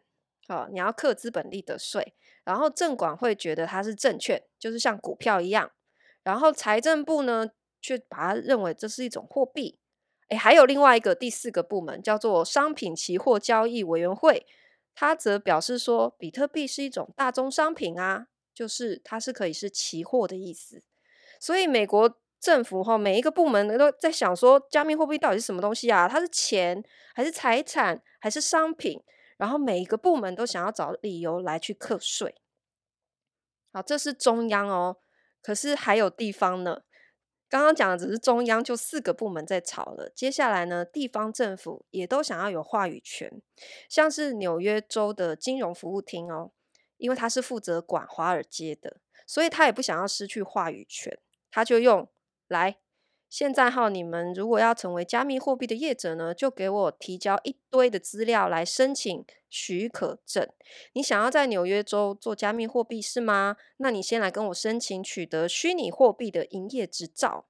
[0.55, 2.15] 哦，你要课资本利得税。
[2.45, 5.71] 然后证管会觉得它是证券，就是像股票一样。
[6.23, 9.79] 然后财政部呢，却把它认为这是一种货币。
[10.29, 14.47] 诶，还有另外一个第四个部门叫做商品期货交易委员会，
[14.95, 20.83] 他则表示说，比特币是一种大宗商品啊，就是它是可以是期货的意思。
[21.39, 22.19] 所以美国。
[22.41, 26.09] 政府哈，每一个部门都在想说，加密货币到底是什么东西啊？
[26.09, 26.83] 它是钱
[27.15, 28.99] 还是财产还是商品？
[29.41, 32.35] 然后每一个部门都想要找理由来去课税。
[33.73, 34.99] 好，这是中央哦，
[35.41, 36.83] 可是还有地方呢。
[37.49, 40.09] 刚刚讲的只是中央，就四个部门在吵了。
[40.15, 43.43] 接下来呢，地方政府也都想要有话语权，
[43.89, 46.53] 像是纽约州的金融服务厅哦，
[46.99, 51.19] 因为他是负责管华尔街的，所以他也不想要失去话语权，
[51.51, 52.09] 他就用。
[52.47, 52.81] 来，
[53.31, 60.49] 现在哈，你们如果要成为加密货币的业者呢，就给我提交一堆的资料来申请许可证。
[60.95, 63.57] 你想要在纽约州做加密货币是吗？
[63.77, 67.47] 那你先来跟我申请取得虚拟货币的营业执照。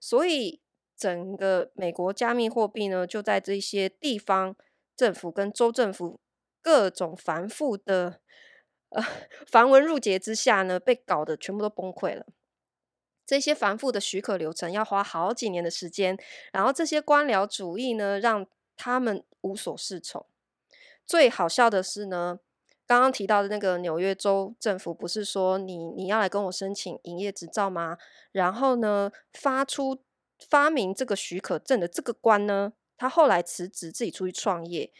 [0.00, 0.60] 所以，
[0.96, 4.56] 整个美国加密货币呢，就在这些地方
[4.96, 6.18] 政府跟州政府
[6.60, 8.20] 各种繁复的
[8.88, 9.00] 呃
[9.46, 12.26] 繁文缛节之下呢，被搞得全部都崩溃了。
[13.24, 16.18] 这些繁复的许可流程要花好几年的时间，
[16.52, 20.26] 然后这些官僚主义呢，让他们无所适从。
[21.06, 22.38] 最好笑的是呢，
[22.86, 27.98] 刚刚提到的那个纽约州政府，不是说你你要来跟我申请营业执照吗？
[28.32, 29.98] 然后呢，发出
[30.48, 34.92] 发明这个许可证的这个官呢，他后来辞职，自己出去创业。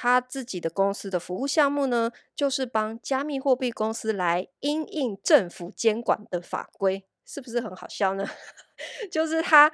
[0.00, 7.04] 他自己的公司的服务项目呢，就是帮加密货币公司来因应政府监管的法规。
[7.28, 8.26] 是不是很好笑呢？
[9.12, 9.70] 就是他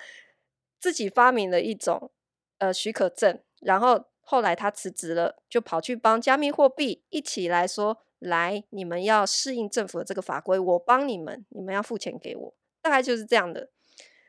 [0.81, 2.11] 自己发明了一种
[2.59, 13.71] 呃许可证，然后后来他辞职了，就跑去帮加密货币一起来说：“来，你们要适应政府的这个法规，我帮你们，你们要付钱给我。”大概就是这样的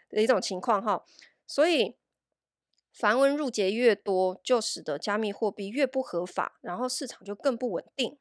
[0.10, 1.04] 的一种情况哈。
[1.48, 1.98] 所以
[2.94, 8.20] 繁文缛节越多，就使得加密货币越不合法，然后市场就更不稳定。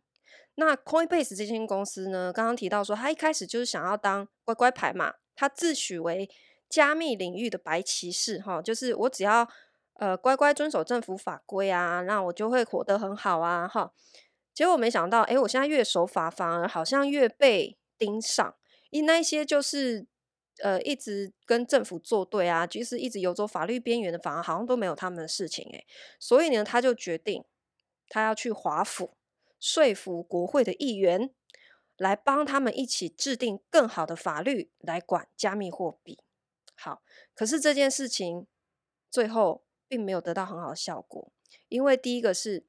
[0.56, 6.30] 那 Coinbase 这间公司呢，刚刚提到说，他一开始就是想要当乖乖牌嘛，他自诩为
[6.68, 9.48] 加密领域的白骑士，哈，就是我只要
[9.94, 13.92] 呃乖乖遵守政府法规啊，那我就会活得很好啊，哈。
[14.52, 18.54] 结果没想到，诶，我现在越守法，反而好像越被盯上，
[18.90, 20.06] 因那些就是
[20.62, 25.84] 呃一直跟政府作对啊，其实一直游走法律边缘的，反而好像都没有他们的事情，诶。
[26.20, 27.44] 所以呢，他就决定
[28.08, 29.16] 他要去华府。
[29.64, 31.30] 说服国会的议员
[31.96, 36.18] 来帮他们一起制定更好的法律来管加密货币。
[36.74, 37.02] 好，
[37.34, 38.46] 可是这件事情
[39.10, 41.32] 最后并没有得到很好的效果，
[41.70, 42.66] 因为第一个是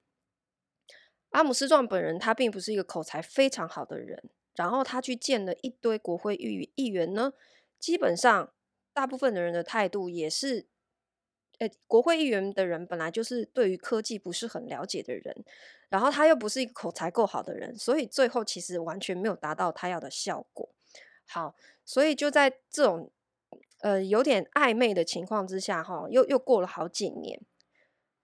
[1.31, 7.33] 阿姆斯壮本人，他并不是一个口才非常好的人，然后他去见了一堆国会议议员呢，
[7.77, 8.53] 基本上
[8.93, 10.69] 大部分的人的态度也是。
[11.59, 15.45] 诶，国会议员的人本来就是对于科技不是很了解的人，
[15.89, 20.69] 然后他又不是一个口才够好的人，所以最后其实完全没有达到他要的效果。
[21.27, 23.11] 好，所以就在这种
[23.79, 27.41] 呃有点暧昧的情况之下，哈，又又过了好几年，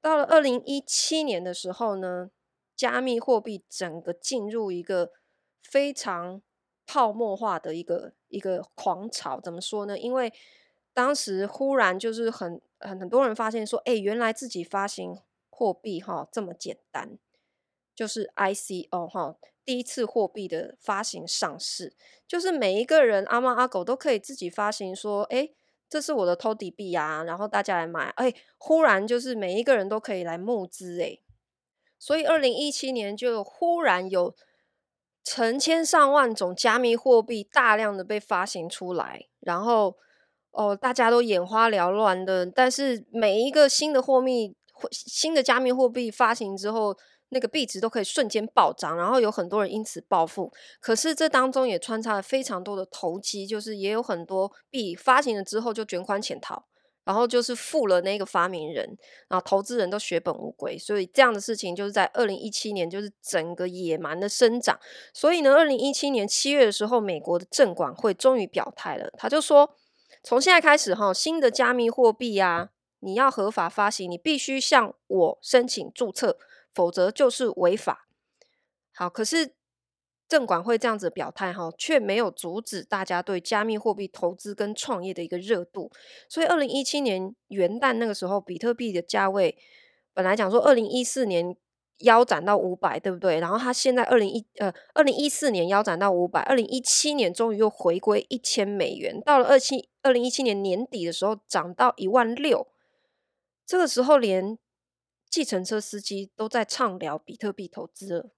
[0.01, 2.29] 到了二零一七年的时候呢，
[2.75, 5.11] 加密货币整个进入一个
[5.63, 6.41] 非常
[6.85, 9.39] 泡沫化的一个一个狂潮。
[9.39, 9.97] 怎么说呢？
[9.97, 10.33] 因为
[10.93, 15.17] 当时忽然就是很很很多人发现说，哎，原来自己发行
[15.49, 17.17] 货币哈这么简单，
[17.95, 21.93] 就是 ICO 哈第一次货币的发行上市，
[22.27, 25.49] 就是每一个人阿猫阿狗都可以自己发行说，哎，
[25.87, 31.19] 这是我的 TODY 币啊，然后大家来买，哎，忽然就是每一个人都可以来募资，哎，
[31.99, 34.35] 所以二零一七年就忽然有
[35.23, 39.97] 成千上万种加密货币大量的被发行出来，然后。
[40.51, 44.53] 哦，大家都眼花缭乱的，但是每一个新的货币、
[44.91, 46.93] 新的加密货币发行之后，
[47.29, 50.51] 那个币值都可以瞬间暴涨，然后有很多人因此暴富。
[50.81, 56.65] 可是这当中也穿插了非常多的投机，就是也有很多币发行了之后就卷款潜逃，
[57.05, 58.97] 然后就是富了那个发明人，
[59.29, 60.77] 然后投资人都血本无归。
[60.77, 64.77] 所以这样的事情就是在二零一七年，就是整个野蛮的生长。
[65.13, 69.77] 所以呢，二零一七年七月的时候，美国的证管会终于表态了，他就说。
[70.23, 76.38] 从现在开始，哈，新的加密货币啊，你要合法发行，你必须向我申请注册，
[76.73, 78.07] 否则就是违法。
[78.93, 79.55] 好，可是
[80.27, 85.91] 证管会这样子表态，哈，却没有阻止大家对加密货币投资跟创业的一个热度。
[86.29, 89.57] 所以，二零一七年元旦那个时候，比特币的价位
[90.13, 91.55] 本来讲说，二零一四年。
[92.01, 93.39] 腰斩到五百，对不对？
[93.39, 99.19] 然后它现在二零一呃二零一四年腰斩到五百，二零一七年终于又回归一千美元。
[99.21, 102.67] 到了二七二零一七年年底的时候，涨到一万六。
[103.65, 104.57] 这个时候，连
[105.29, 108.31] 计程车司机都在畅聊比特币投资了。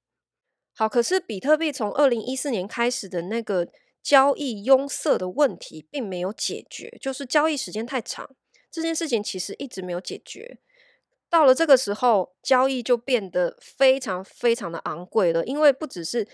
[0.76, 3.68] 好，可是比特币从二零一四年开始的那个
[4.02, 8.36] 交易拥塞的问题并没有解决，就是交易时间太长，
[8.70, 10.60] 这件事情其实一直没有解决。
[11.34, 16.28] 到了这个时候，交易就变得非常非常的昂贵了，因为不只是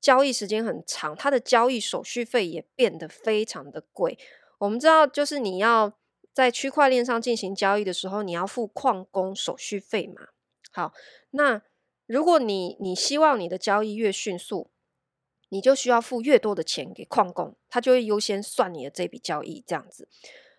[0.00, 4.18] 交易时间很长，它的交易手续费也变得非常的贵。
[4.58, 5.96] 我们知道，就是你要
[6.32, 10.30] 在区块链上进行交易的时候，你要付矿工手续费嘛。
[10.72, 10.92] 好，
[11.30, 11.62] 那
[12.06, 14.72] 如果你你希望你的交易越迅速，
[15.50, 20.08] 你就需要付越多的钱给矿工，他就会优先算你的这笔交易这样子。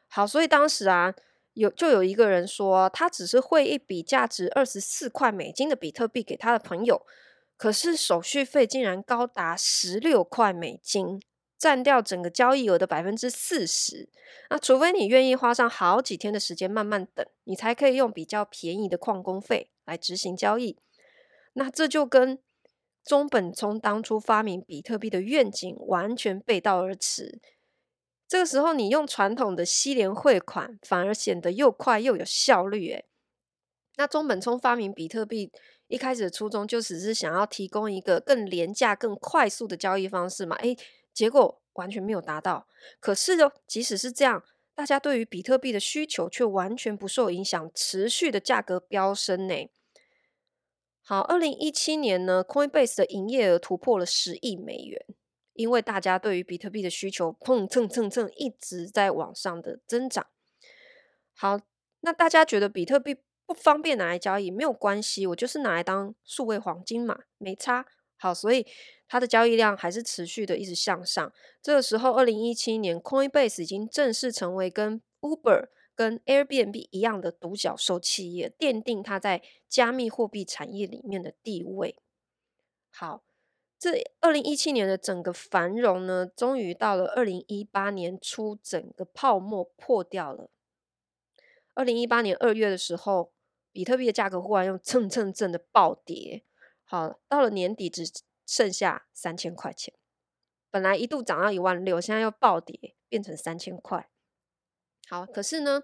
[0.08, 1.13] 好，所以当时啊。
[1.54, 7.06] 有就有一个人说，他只是汇一笔价值二十四块美金的比特币给他的朋友，
[7.58, 11.22] 可是手续费竟然高达十六块美金，
[11.58, 14.10] 占掉整个交易额的百分之四十。
[14.50, 20.78] 那除非你愿意花上好几天的时间慢慢等，你才可以用比较便宜的矿工费来执行交易。
[21.54, 22.39] 那这就跟
[23.06, 27.39] 中本聪当初发明比特币的愿景完全背道而驰。
[28.34, 32.89] 这个时候，你用传统的西联汇款，反而显得又快又有效率。
[32.89, 33.06] 诶，
[33.98, 35.52] 那中本聪发明比特币
[35.86, 40.56] 一开始的初衷就只是想要提供一个更廉价、更快速的交易方式嘛？
[40.56, 40.76] 诶，
[41.13, 42.67] 结果完全没有达到。
[43.00, 44.43] 可是哦，即使是这样，
[44.74, 49.69] 大家对于比特币的需求却完全不受影响，持续的价格飙升呢。
[51.04, 55.06] 好，二零一七年呢，Coinbase 的营业额突破了十亿美元。
[55.54, 60.28] 因为大家对于比特币的需求碰蹭蹭蹭一直在往上的增长。
[61.36, 61.60] 好，
[62.02, 67.86] 那大家觉得比特币不方便拿来交易，没有关系，我就是拿来当数位黄金嘛，没差。
[68.18, 68.66] 好，所以
[69.08, 71.34] 它的交易量还是持续的一直向上。
[71.62, 81.98] 这个时候，二零一七年，Coinbase 已经正式成为跟 Uber、跟 Airbnb 一样的独角兽企业，奠定它在加密货币产业里面的地位。
[82.89, 83.24] 好。
[83.84, 90.50] 这二零一七年的整个繁荣呢，终于到了二零一八年初，整个泡沫破掉了。
[91.74, 93.34] 二零一八年二月的时候，
[93.74, 96.46] 比特币的价格忽然又蹭蹭蹭的暴跌，
[96.86, 98.06] 好，到了年底只
[98.46, 99.93] 剩下三千块钱。
[100.72, 104.10] 本来一度涨到一万六，现在又暴跌变成三千块。
[105.10, 105.84] 好，可是呢，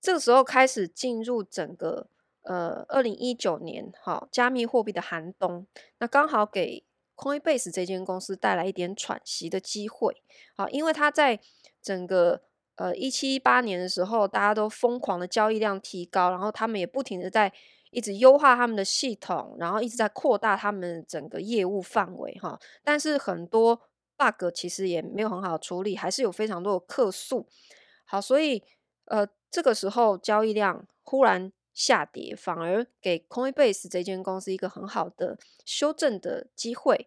[0.00, 2.10] 这个时候开始进入整个
[2.42, 6.84] 呃二零一九年，哈，加密货币的寒冬，那刚好给。
[7.16, 10.22] Coinbase 这间公司带来一点喘息的机会，
[10.54, 11.40] 好，因为它在
[11.82, 12.42] 整个
[12.76, 17.50] 呃一七一八年的时候，大家都疯狂的交易量提高，然后他们也不停的在
[17.90, 22.60] 一直优化他们的系统，然后一直在扩大他们整个业务范围哈。
[22.84, 23.80] 但是很多
[24.16, 27.46] bug 其实也没有很好处理，还是有非常多的客诉。
[28.04, 28.62] 好，所以
[29.06, 31.50] 呃这个时候交易量忽然。
[31.76, 37.06] 下跌反而给 Coinbase 这间公司一个很好的修正的机会。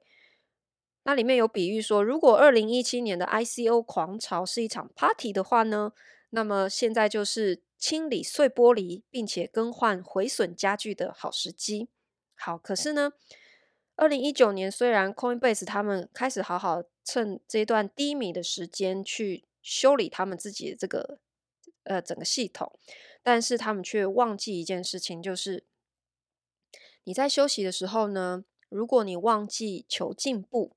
[1.04, 5.94] 那里面有比喻说，如果二零一七年的 ICO 狂潮是一场 party 的话呢，
[6.30, 11.90] 那么现在就是清理碎玻璃并且更换毁损家具的好时机。
[12.36, 13.14] 好，可是呢，
[13.96, 21.18] 二零一九年，虽然 Coinbase 他们开始好好趁这段低迷的时间去修理他们自己的这个
[21.86, 22.78] 呃整个系统，
[23.24, 25.66] 但是他们却忘记一件事情，就是
[27.04, 30.76] 你在休息的时候呢，如果你忘记求进步，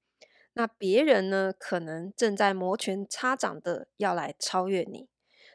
[0.55, 5.09] 那别人呢可能正在摩拳擦掌的要来超越你，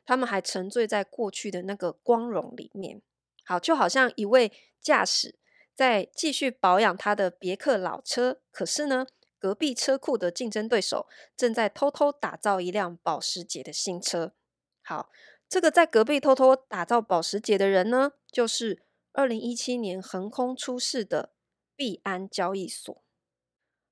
[0.05, 3.01] 他们还沉醉在过去的那个光荣里面。
[3.43, 5.39] 好，就好像一位驾驶。
[5.75, 9.05] 在继续保养他的别克老车，可是呢，
[9.37, 14.33] 隔壁车库的竞争对手正在偷偷打造一辆保时捷的新车。
[14.81, 15.11] 好，
[15.49, 18.83] 这个在隔壁偷偷打造保时捷的人呢，就是
[19.13, 21.31] 二零一七年横空出世的
[21.75, 23.01] 币安交易所。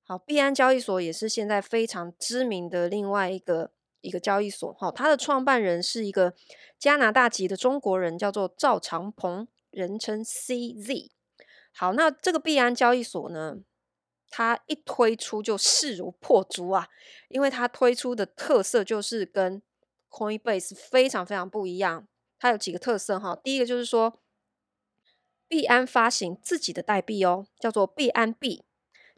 [0.03, 4.71] 好，币安交易所也是现在非常知名的另外一个一个交易所。
[4.73, 6.33] 哈，它的创办人是一个
[6.77, 11.09] 加拿大籍的中国人，叫做赵长鹏，人称 CZ。
[11.71, 13.57] 好，那这个币安交易所呢，
[14.29, 16.89] 它一推出就势如破竹啊，
[17.29, 19.61] 因为它推出的特色就是跟
[20.15, 22.07] Coinbase 非常非常不一样。
[22.39, 24.21] 它有几个特色哈，第一个就是说，
[25.49, 28.63] 币安发行自己的代币哦，叫做币安币。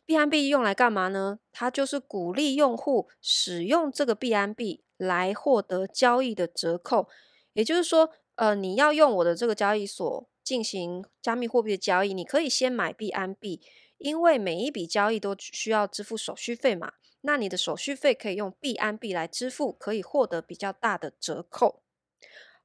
[0.06, 1.40] 币安币用来干嘛呢？
[1.52, 7.08] 它就是鼓励用户使用这个币安币来获得交易的折扣，
[7.54, 10.28] 也就是说，呃，你要用我的这个交易所。
[10.48, 13.60] 进行加密货币的交易，你可以先买币安币，
[13.98, 16.94] 因为每一笔交易都需要支付手续费嘛。
[17.22, 21.82] 那你的手续费可以用币安币来支付，可以获得比较大的折扣。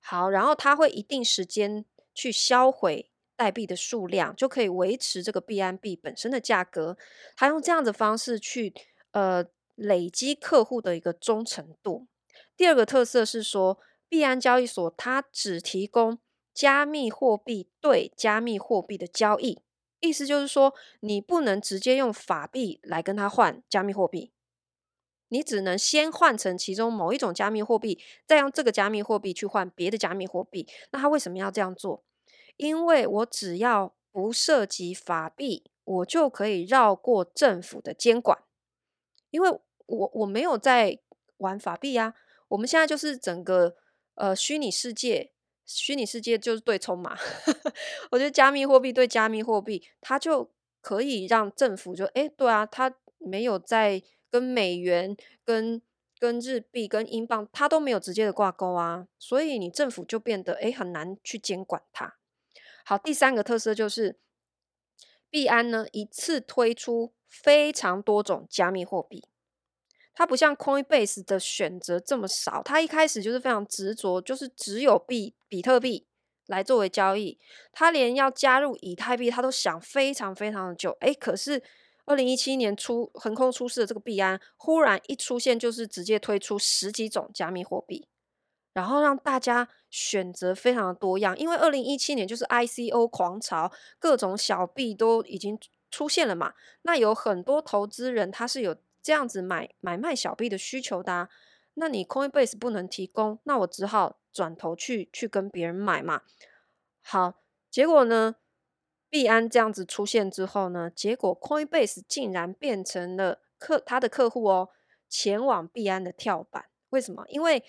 [0.01, 1.85] 好，然后它会一定时间
[2.15, 6.97] 去销毁代币的数量，就可以维持这个币安币本身的价格。
[7.37, 8.73] 它用这样的方式去
[9.13, 9.45] 呃
[9.75, 12.07] 累积客户的一个忠诚度。
[12.57, 13.79] 第二个特色是说，
[14.09, 16.19] 币安交易所它只提供。
[16.55, 19.63] 加密货币对加密货币的交易，
[20.01, 24.31] 意思就是说，你不能直接用法币来跟他换加密货币，
[25.33, 30.69] 你只能先换成其中某一种加密货币，再用这个加密货币去换别的加密货币。
[30.91, 32.05] 那他为什么要这样做？
[32.59, 38.39] 因为我只要不涉及法币，我就可以绕过政府的监管，
[39.31, 39.51] 因为
[39.87, 40.99] 我我没有在
[41.39, 42.15] 玩法币呀。
[42.49, 43.77] 我们现在就是整个
[44.17, 45.33] 呃虚拟世界。
[45.65, 47.17] 虚拟世界就是对冲嘛，
[48.11, 50.51] 我觉得加密货币对加密货币，它就
[50.83, 54.03] 可以让政府就哎，对啊，它没有在
[54.33, 55.15] 跟美元、
[55.45, 55.83] 跟
[56.19, 62.15] 跟日币、跟英镑，它都没有直接的挂钩啊，所以你政府就变得哎很难去监管它。
[62.87, 64.19] 好，第三个特色就是
[65.29, 69.29] 币安呢一次推出非常多种加密货币。
[70.15, 76.07] 它不像 Coinbase 的选择这么少，它一开始就是非常执着，就是只有币比特币
[76.47, 77.39] 来作为交易。
[77.73, 80.97] 它连要加入以太币，它都想非常非常的久。
[81.01, 81.63] 诶，可是
[82.05, 88.07] 二零一七年初横空出世的这个币安，忽然一出现就是直接推出十几种加密货币，
[88.73, 91.37] 然后让大家选择非常的多样。
[91.39, 95.59] 因为二零一七年就是 ICO 狂潮，各种小币都已经
[95.91, 98.77] 出现了嘛，那有很多投资人他是有。
[99.05, 101.29] 这样子买买卖小币的需求的啊，
[101.75, 106.23] 那你 Coinbase 不能提供，那我只好转头去去跟别人买嘛。
[107.03, 107.35] 好，
[107.69, 108.37] 结果呢，
[109.13, 114.71] 币安这样子出现之后呢，结果 Coinbase 竟然变成了客他的客户哦，
[115.07, 116.71] 前往币安的跳板。
[116.89, 117.23] 为什么？
[117.29, 117.63] 因为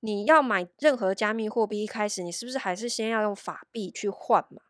[0.00, 4.62] 你要买任何加密货币，一开始你是不是还是先要用法币去换嘛？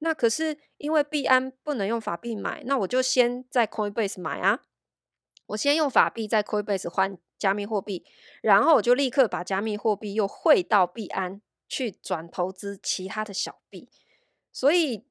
[0.00, 4.64] 那可是因为币安不能用法币买，那我就先在 Coinbase 买啊。
[5.46, 8.04] 我先用法币在 Coinbase 换加密货币，
[8.40, 13.88] 然后我就立刻把加密货币又汇到币安去转投资其他的小币，
[14.50, 15.04] 所以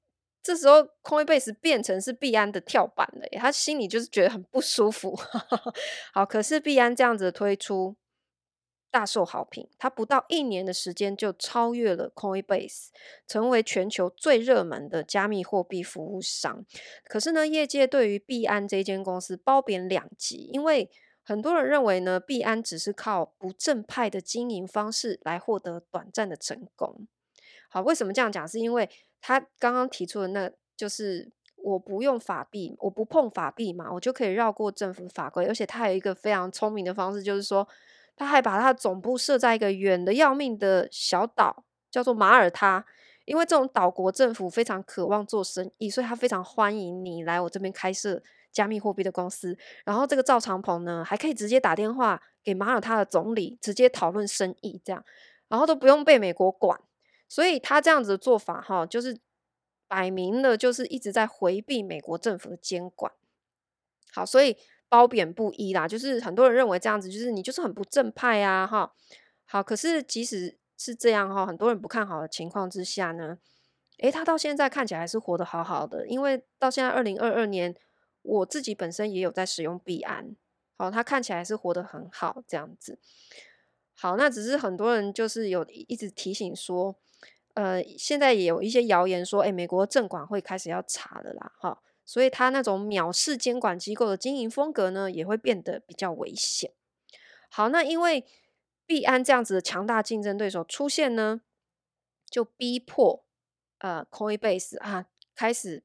[0.43, 5.15] 这时候 Coinbase 变成是币安的跳板了耶，他心里就是觉得很不舒服。
[6.13, 7.95] 好，可是币安这样子推出。
[8.93, 12.87] 大受好评，它不到一年的时间就超越了 Coinbase，
[13.25, 16.65] 成为全球最热门的加密货币服务商。
[17.05, 20.91] 可是呢，业界对于币安这间公司褒贬两极，因为
[21.23, 27.07] 很多人认为呢，币安只是靠不正派的经营方式来获得短暂的成功。
[27.69, 28.45] 好，为什么这样讲？
[28.45, 28.89] 是因为
[29.21, 37.67] 他刚刚提出的那，就是我不用法币，我不碰法币嘛，我就可以绕过政府法规，而且他有一个非常聪明的方式，就是说。
[38.13, 42.85] 他还把他的总部设在一个远的要命的小岛，叫做马耳他。
[43.25, 49.57] 因为这种岛国政府非常渴望做生意，所以他非常欢迎你来我这边开设加密货币的公司。
[49.85, 55.03] 然后这个赵长鹏呢，还可以直接打电话给马耳他的总理，直接讨论生意，这样，
[55.47, 56.79] 然后都不用被美国管。
[57.31, 59.17] 所以他这样子的做法，哈，就是
[59.87, 63.09] 摆明了就是一直在回避美国政府的监管。
[64.11, 64.57] 好，所以
[64.89, 68.93] 褒贬不一啦，就是很多人认为这样子，就是你就是很不正派啊，哈。
[69.45, 73.37] 好，可是即使是这样哈，很多人不看好的情况之下呢，
[73.99, 77.73] 诶，他到现在看起来还是活得好好的，因为到现在二零二二年，
[78.23, 80.35] 我自己本身也有在使用币安，
[80.75, 82.99] 好，他看起来是活得很好这样子。
[83.95, 86.97] 好，那只是很多人就是有一直提醒说，
[87.55, 96.71] 呃，现在也有一些谣言说，诶，美国证管会开始要查了啦，哈，所以他那种藐视监管机构的经营风格呢，也会变得比较危险。
[97.49, 98.25] 好，那因为。
[98.87, 101.39] 币安这样子的强大竞争对手出现呢，
[102.29, 103.23] 就逼迫
[103.77, 105.81] 呃 Coinbase 啊开始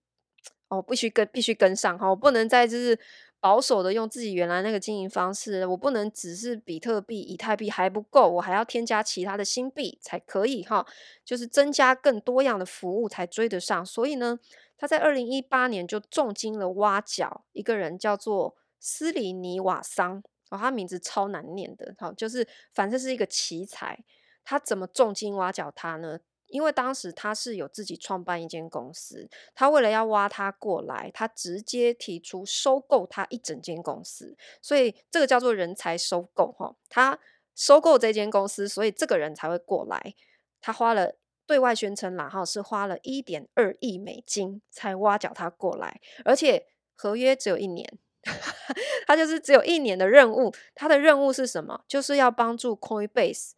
[0.67, 2.99] 哦必须跟必须跟上哈，我不能再就是
[3.41, 10.85] 保守的用自己原来那个经营方式，我不能只是比特币、以太币还不够，我还要添加其他的新币才可以哈，
[11.25, 13.85] 就是增加更多样的服务才追得上。
[13.87, 14.39] 所以呢，
[14.77, 20.23] 他在二零一八年就重金了挖角一个人，叫做斯里尼瓦桑。
[20.49, 24.05] 哦，他名字超难念的，好，就是反正是一个奇才。
[24.45, 26.21] 他怎么重金挖角他呢？
[26.49, 36.77] 因为当时他是有自己创办一间公司，他为了要挖他过来，他直接提出收购他一整间公司，所以这个叫做人才收购哈。
[36.89, 37.19] 他
[37.55, 40.15] 收购这间公司，所以这个人才会过来。
[40.61, 41.15] 他花了
[41.47, 47.99] 对外宣称啦，哈，是花了一点二亿美金才挖角他过来，而且合约只有一年。
[49.07, 51.85] 他就是只有一年的任务，他的任务是什么？
[51.87, 53.53] 就是要帮助 Coinbase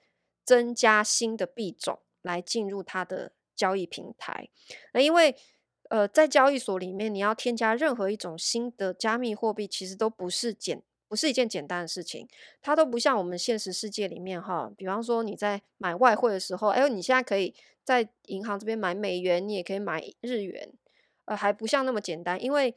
[0.44, 4.48] 增加新的币种来进入它的交易平台。
[4.92, 5.34] 那因为
[5.90, 12.28] 呃，在交易所里面，你要添加任何一种新的加密货币，其实都不是简不是一件简单的事情。
[12.60, 17.54] 它都不像我们现实世界里面哈，比方说你在买外汇的时候，哎呦，你现在可以
[17.84, 20.72] 在银行这边买美元，你也可以买日元，
[21.24, 22.74] 呃，还不像那么简单，因为。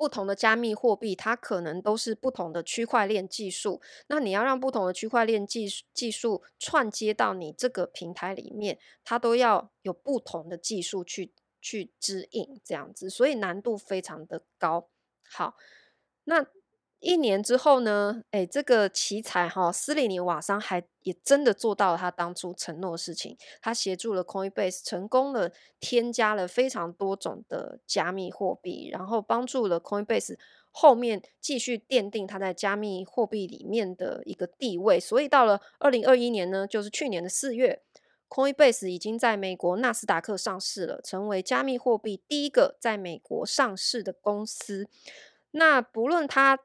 [0.00, 3.82] 不同的加密货币，它可能都是不同的区块链技术。
[4.06, 14.88] 那你要让不同的区块链技术技术串接到你这个平台里面，它都要有不同的技术去去指引这样子，所以难度非常的高。
[15.28, 15.54] 好，
[16.24, 16.46] 那。
[17.00, 30.36] 一年之后呢，诶，这个奇才哈斯里尼瓦桑还也真的做到了他当初承诺的事情，他协助了 Coinbase 成功的添加了非常多种的加密货币，然后帮助了 Coinbase
[30.70, 35.00] 后面继续奠定他在加密货币里面的一个地位。
[35.00, 37.82] 所以到了二零二一年呢，就是去年的四月
[38.28, 44.86] ，Coinbase 已经在美国纳斯达克上市了，成为加密货币第一个在美国上市的公司。
[45.52, 46.60] 那不论他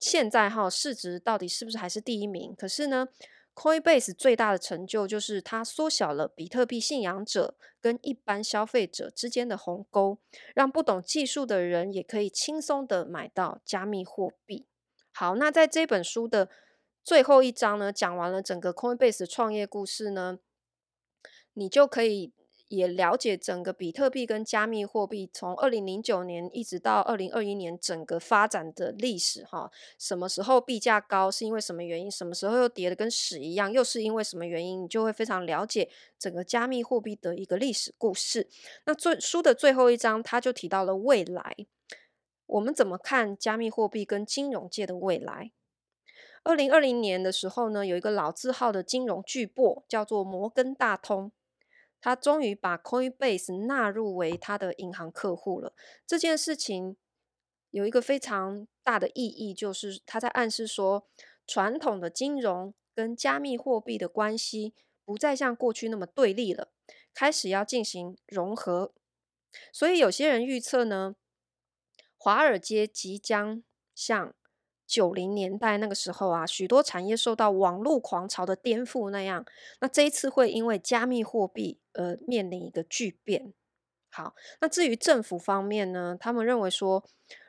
[0.00, 2.54] 现在哈市值到底是不是还是第一名？
[2.56, 3.06] 可是呢
[3.54, 10.18] ，Coinbase 最大的成就就是它缩小了比特币信仰者跟一般消费者之间的鸿沟，
[10.54, 14.64] 让不懂技术的人也可以轻松的买到加密货币。
[15.12, 16.48] 好，那在这本书的
[17.04, 20.38] 最后一章呢，讲完了整个 Coinbase 创业故事呢，
[21.52, 22.32] 你就可以。
[22.70, 29.68] 也了解整个比特币跟加密货币从二零零九年一直到二零二一年整个发展的历史哈，
[29.98, 32.08] 什么时候币价高是因为什么原因？
[32.08, 34.84] 什么时候又跌的跟屎一样，又是因为什么原因？
[34.84, 38.48] 你就会非常了解整个加密货币的一个历史故事。
[38.86, 41.56] 那最书的最后一章，他就提到了未来，
[42.46, 45.50] 我们怎么看加密货币跟金融界的未来？
[46.44, 51.32] 二零二零年的时候呢，有一个老字号的金融巨擘叫做摩根大通。
[52.00, 55.74] 他终于把 Coinbase 纳入为他的银行客户了。
[56.06, 56.96] 这件事情
[57.70, 61.06] 有一个非常大的意义，就是他在暗示说，
[61.46, 64.74] 传统的金融跟加密货币的关系
[65.04, 66.72] 不再像过去那么对立了，
[67.12, 68.92] 开始要进行融合。
[69.72, 71.16] 所以有些人预测呢，
[72.16, 73.62] 华尔街即将
[73.94, 74.34] 向
[74.90, 79.46] 九零年代那个时候啊，许多产业受到网络狂潮的颠覆那样，
[79.80, 83.54] 那这一次会因为加密货币而面临一个巨变。
[84.10, 87.04] 好，那至于政府方面呢，他们认为说，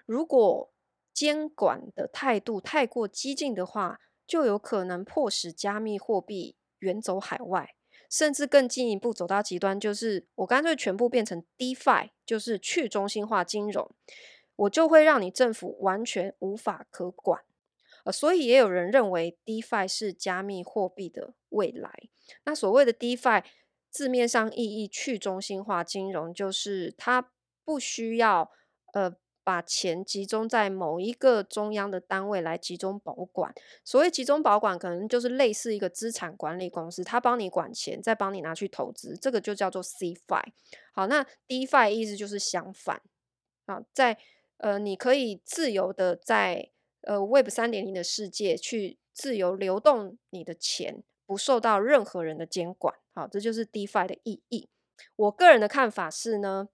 [0.05, 0.71] 如果
[1.11, 7.73] 监管的态度太过激进的话，就有可能迫使加密货币远走海外，
[8.07, 13.89] 甚至更进一步走到极端，就是我干脆全部变成 DeFi，就是去中心化金融。
[14.61, 17.41] 我就会让你政府完全无法可管，
[18.03, 21.91] 呃，所以也有人认为 DeFi 是加密货币的未来。
[22.43, 23.43] 那所谓的 DeFi
[23.89, 27.31] 字面上意义去中心化金融，就是它
[27.65, 28.51] 不需要
[28.93, 33.51] 呃把钱集中在某一个中央的单位来集中保管。
[33.83, 40.43] 所谓集中保管，可能就是类似一个资产管理公司，它帮你管钱，再帮你拿去投资，这个就叫做 CFi。
[40.93, 43.01] 好，那 DeFi 意思就是相反。
[43.65, 44.17] 啊，在
[44.61, 46.69] 呃，你可以自由的在
[47.01, 52.93] 呃 Web 三点零的世界去自由流动你的钱，不受到任何人的监管。
[53.15, 54.69] 好，这就是 DeFi 的意义。
[55.15, 56.69] 我个人的看法是呢，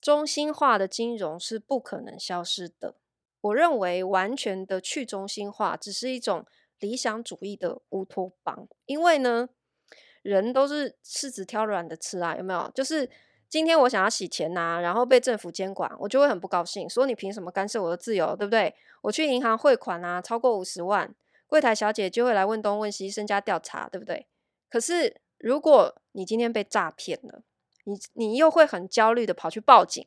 [0.00, 2.96] 中心化的金融是不可能消失的。
[3.42, 6.46] 我认为完全的去中心化只是一种
[6.80, 9.50] 理想主义的乌托邦，因为呢，
[10.22, 12.70] 人都是柿子挑软的吃啊，有没有？
[12.74, 13.10] 就是。
[13.48, 18.74] 今天我想要洗钱呐、啊，然后被政府监管，我就会很不高兴，说你凭什么干涉我的自由，对不对？
[19.02, 21.14] 我去银行汇款啊，超过五十万，
[21.46, 24.26] 柜台小姐就会来问东问西，身家调查，对不对？
[24.68, 27.42] 可是如果你今天被诈骗了，
[27.84, 30.04] 你你又会很焦虑的跑去报警，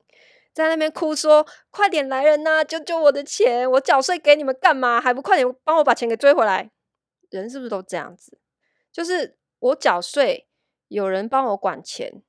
[0.54, 3.70] 在那边哭说：“快点来人呐，救救我的钱！
[3.72, 5.00] 我缴税给你们干嘛？
[5.00, 6.70] 还不快点帮我把钱给追回来？”
[7.32, 8.38] 人是不是都这样子？
[8.92, 10.48] 就是我缴税，
[10.90, 12.22] 有人帮我管钱。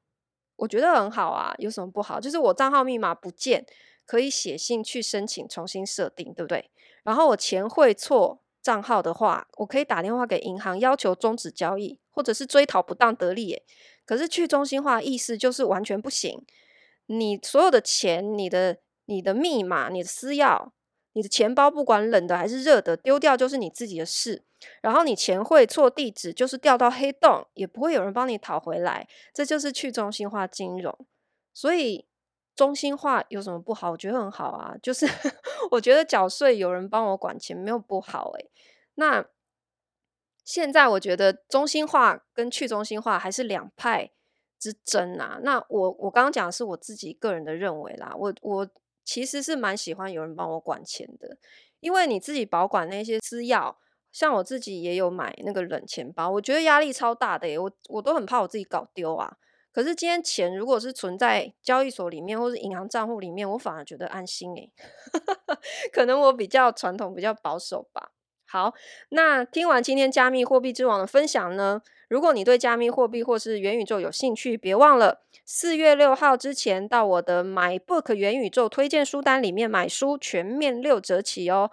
[0.60, 2.20] 我觉得很好啊，有什么不好？
[2.20, 3.64] 就是我账号密码不见，
[4.06, 6.70] 可以写信去申请重新设定，对不对？
[7.02, 13.46] 然后我钱汇错账号的话，我可以打电话给银行要求终止交易，或者是追讨不当得利。
[13.48, 13.62] 耶，
[14.04, 16.44] 可是去中心化意思就是完全不行，
[17.06, 20.70] 你所有的钱、你的、你的密码、你的私钥。
[21.12, 24.44] 你的钱包不管冷的还是热的，丢掉就是你自己的事。
[24.82, 29.06] 然后你钱汇错地址，就是掉到黑洞，也不会有人帮你讨回来。
[29.32, 31.06] 这就是去中心化金融。
[31.52, 32.06] 所以
[32.54, 33.90] 中心化有什么不好？
[33.92, 34.74] 我觉得很好啊。
[34.82, 35.06] 就是
[35.72, 38.50] 我觉得缴税有人帮我管钱没有不好诶。
[38.94, 39.24] 那
[40.44, 44.10] 现在我觉得中心化跟去中心化还是两派
[44.58, 45.38] 之争啊。
[45.42, 48.12] 那我我刚刚讲的是我自己个人的认为啦。
[48.16, 48.68] 我我。
[49.02, 51.36] 其实是蛮喜欢有人帮我管钱的，
[51.80, 53.74] 因为你自己保管那些私钥，
[54.12, 59.36] 像我自己也有买那个冷钱包，我觉得压力超大的耶，我我都很怕我自己搞丢啊。
[59.72, 64.72] 可是今天钱如果是存在交易所里面或是银行账户里面，我反而觉得安心诶。
[65.92, 68.10] 可能我比较传统，比较保守吧。
[68.48, 68.74] 好，
[69.10, 81.70] 那听完今天加密货币之王的分享呢，如果你对加密货币或是元宇宙有兴趣，别忘了四月六号之前到我的 MyBook 元宇宙推荐书单里面买书，全面六折起哦。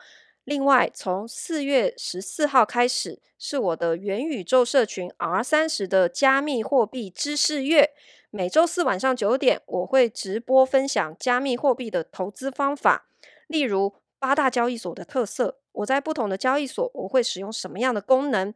[0.47, 7.91] 另外，从四月十四号开始是我的元宇宙社群 R 三十的加密货币知识月，
[8.29, 13.09] 每周四晚上九点我会直播分享加密货币的投资方法，
[13.47, 15.59] 例如八大交易所的特色。
[15.73, 18.53] 我在不同的交易所，我会使用什么样的功能？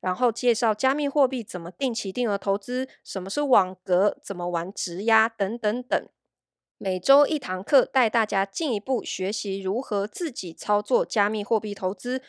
[0.00, 6.08] 然后介绍加密货币怎么定期定额投资，什么是网格，怎么玩质押等等等。
[6.82, 12.20] 每周一堂课，带大家进一步学习如何自己操作加密货币投资。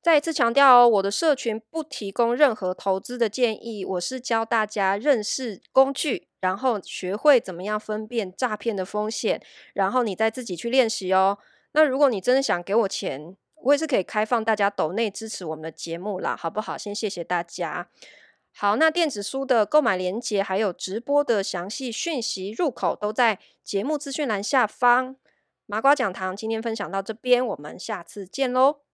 [0.00, 9.42] 再一次强调哦，我的社群不提供任何投资的建议，我是教大家认识工具，然后学会怎么样分辨诈骗的风险，
[9.74, 11.36] 然后你再自己去练习哦。
[11.72, 16.78] 那如果你真的想给我钱，我也是可以开放大家抖内支持我们的节目啦，好不好？
[16.78, 17.90] 先谢谢大家。
[18.60, 25.14] 好，那电子书的购买链接还有直播的详细讯息入口都在节目资讯栏下方。
[25.64, 28.80] 麻瓜讲堂今天分享到这边，我们下次见喽。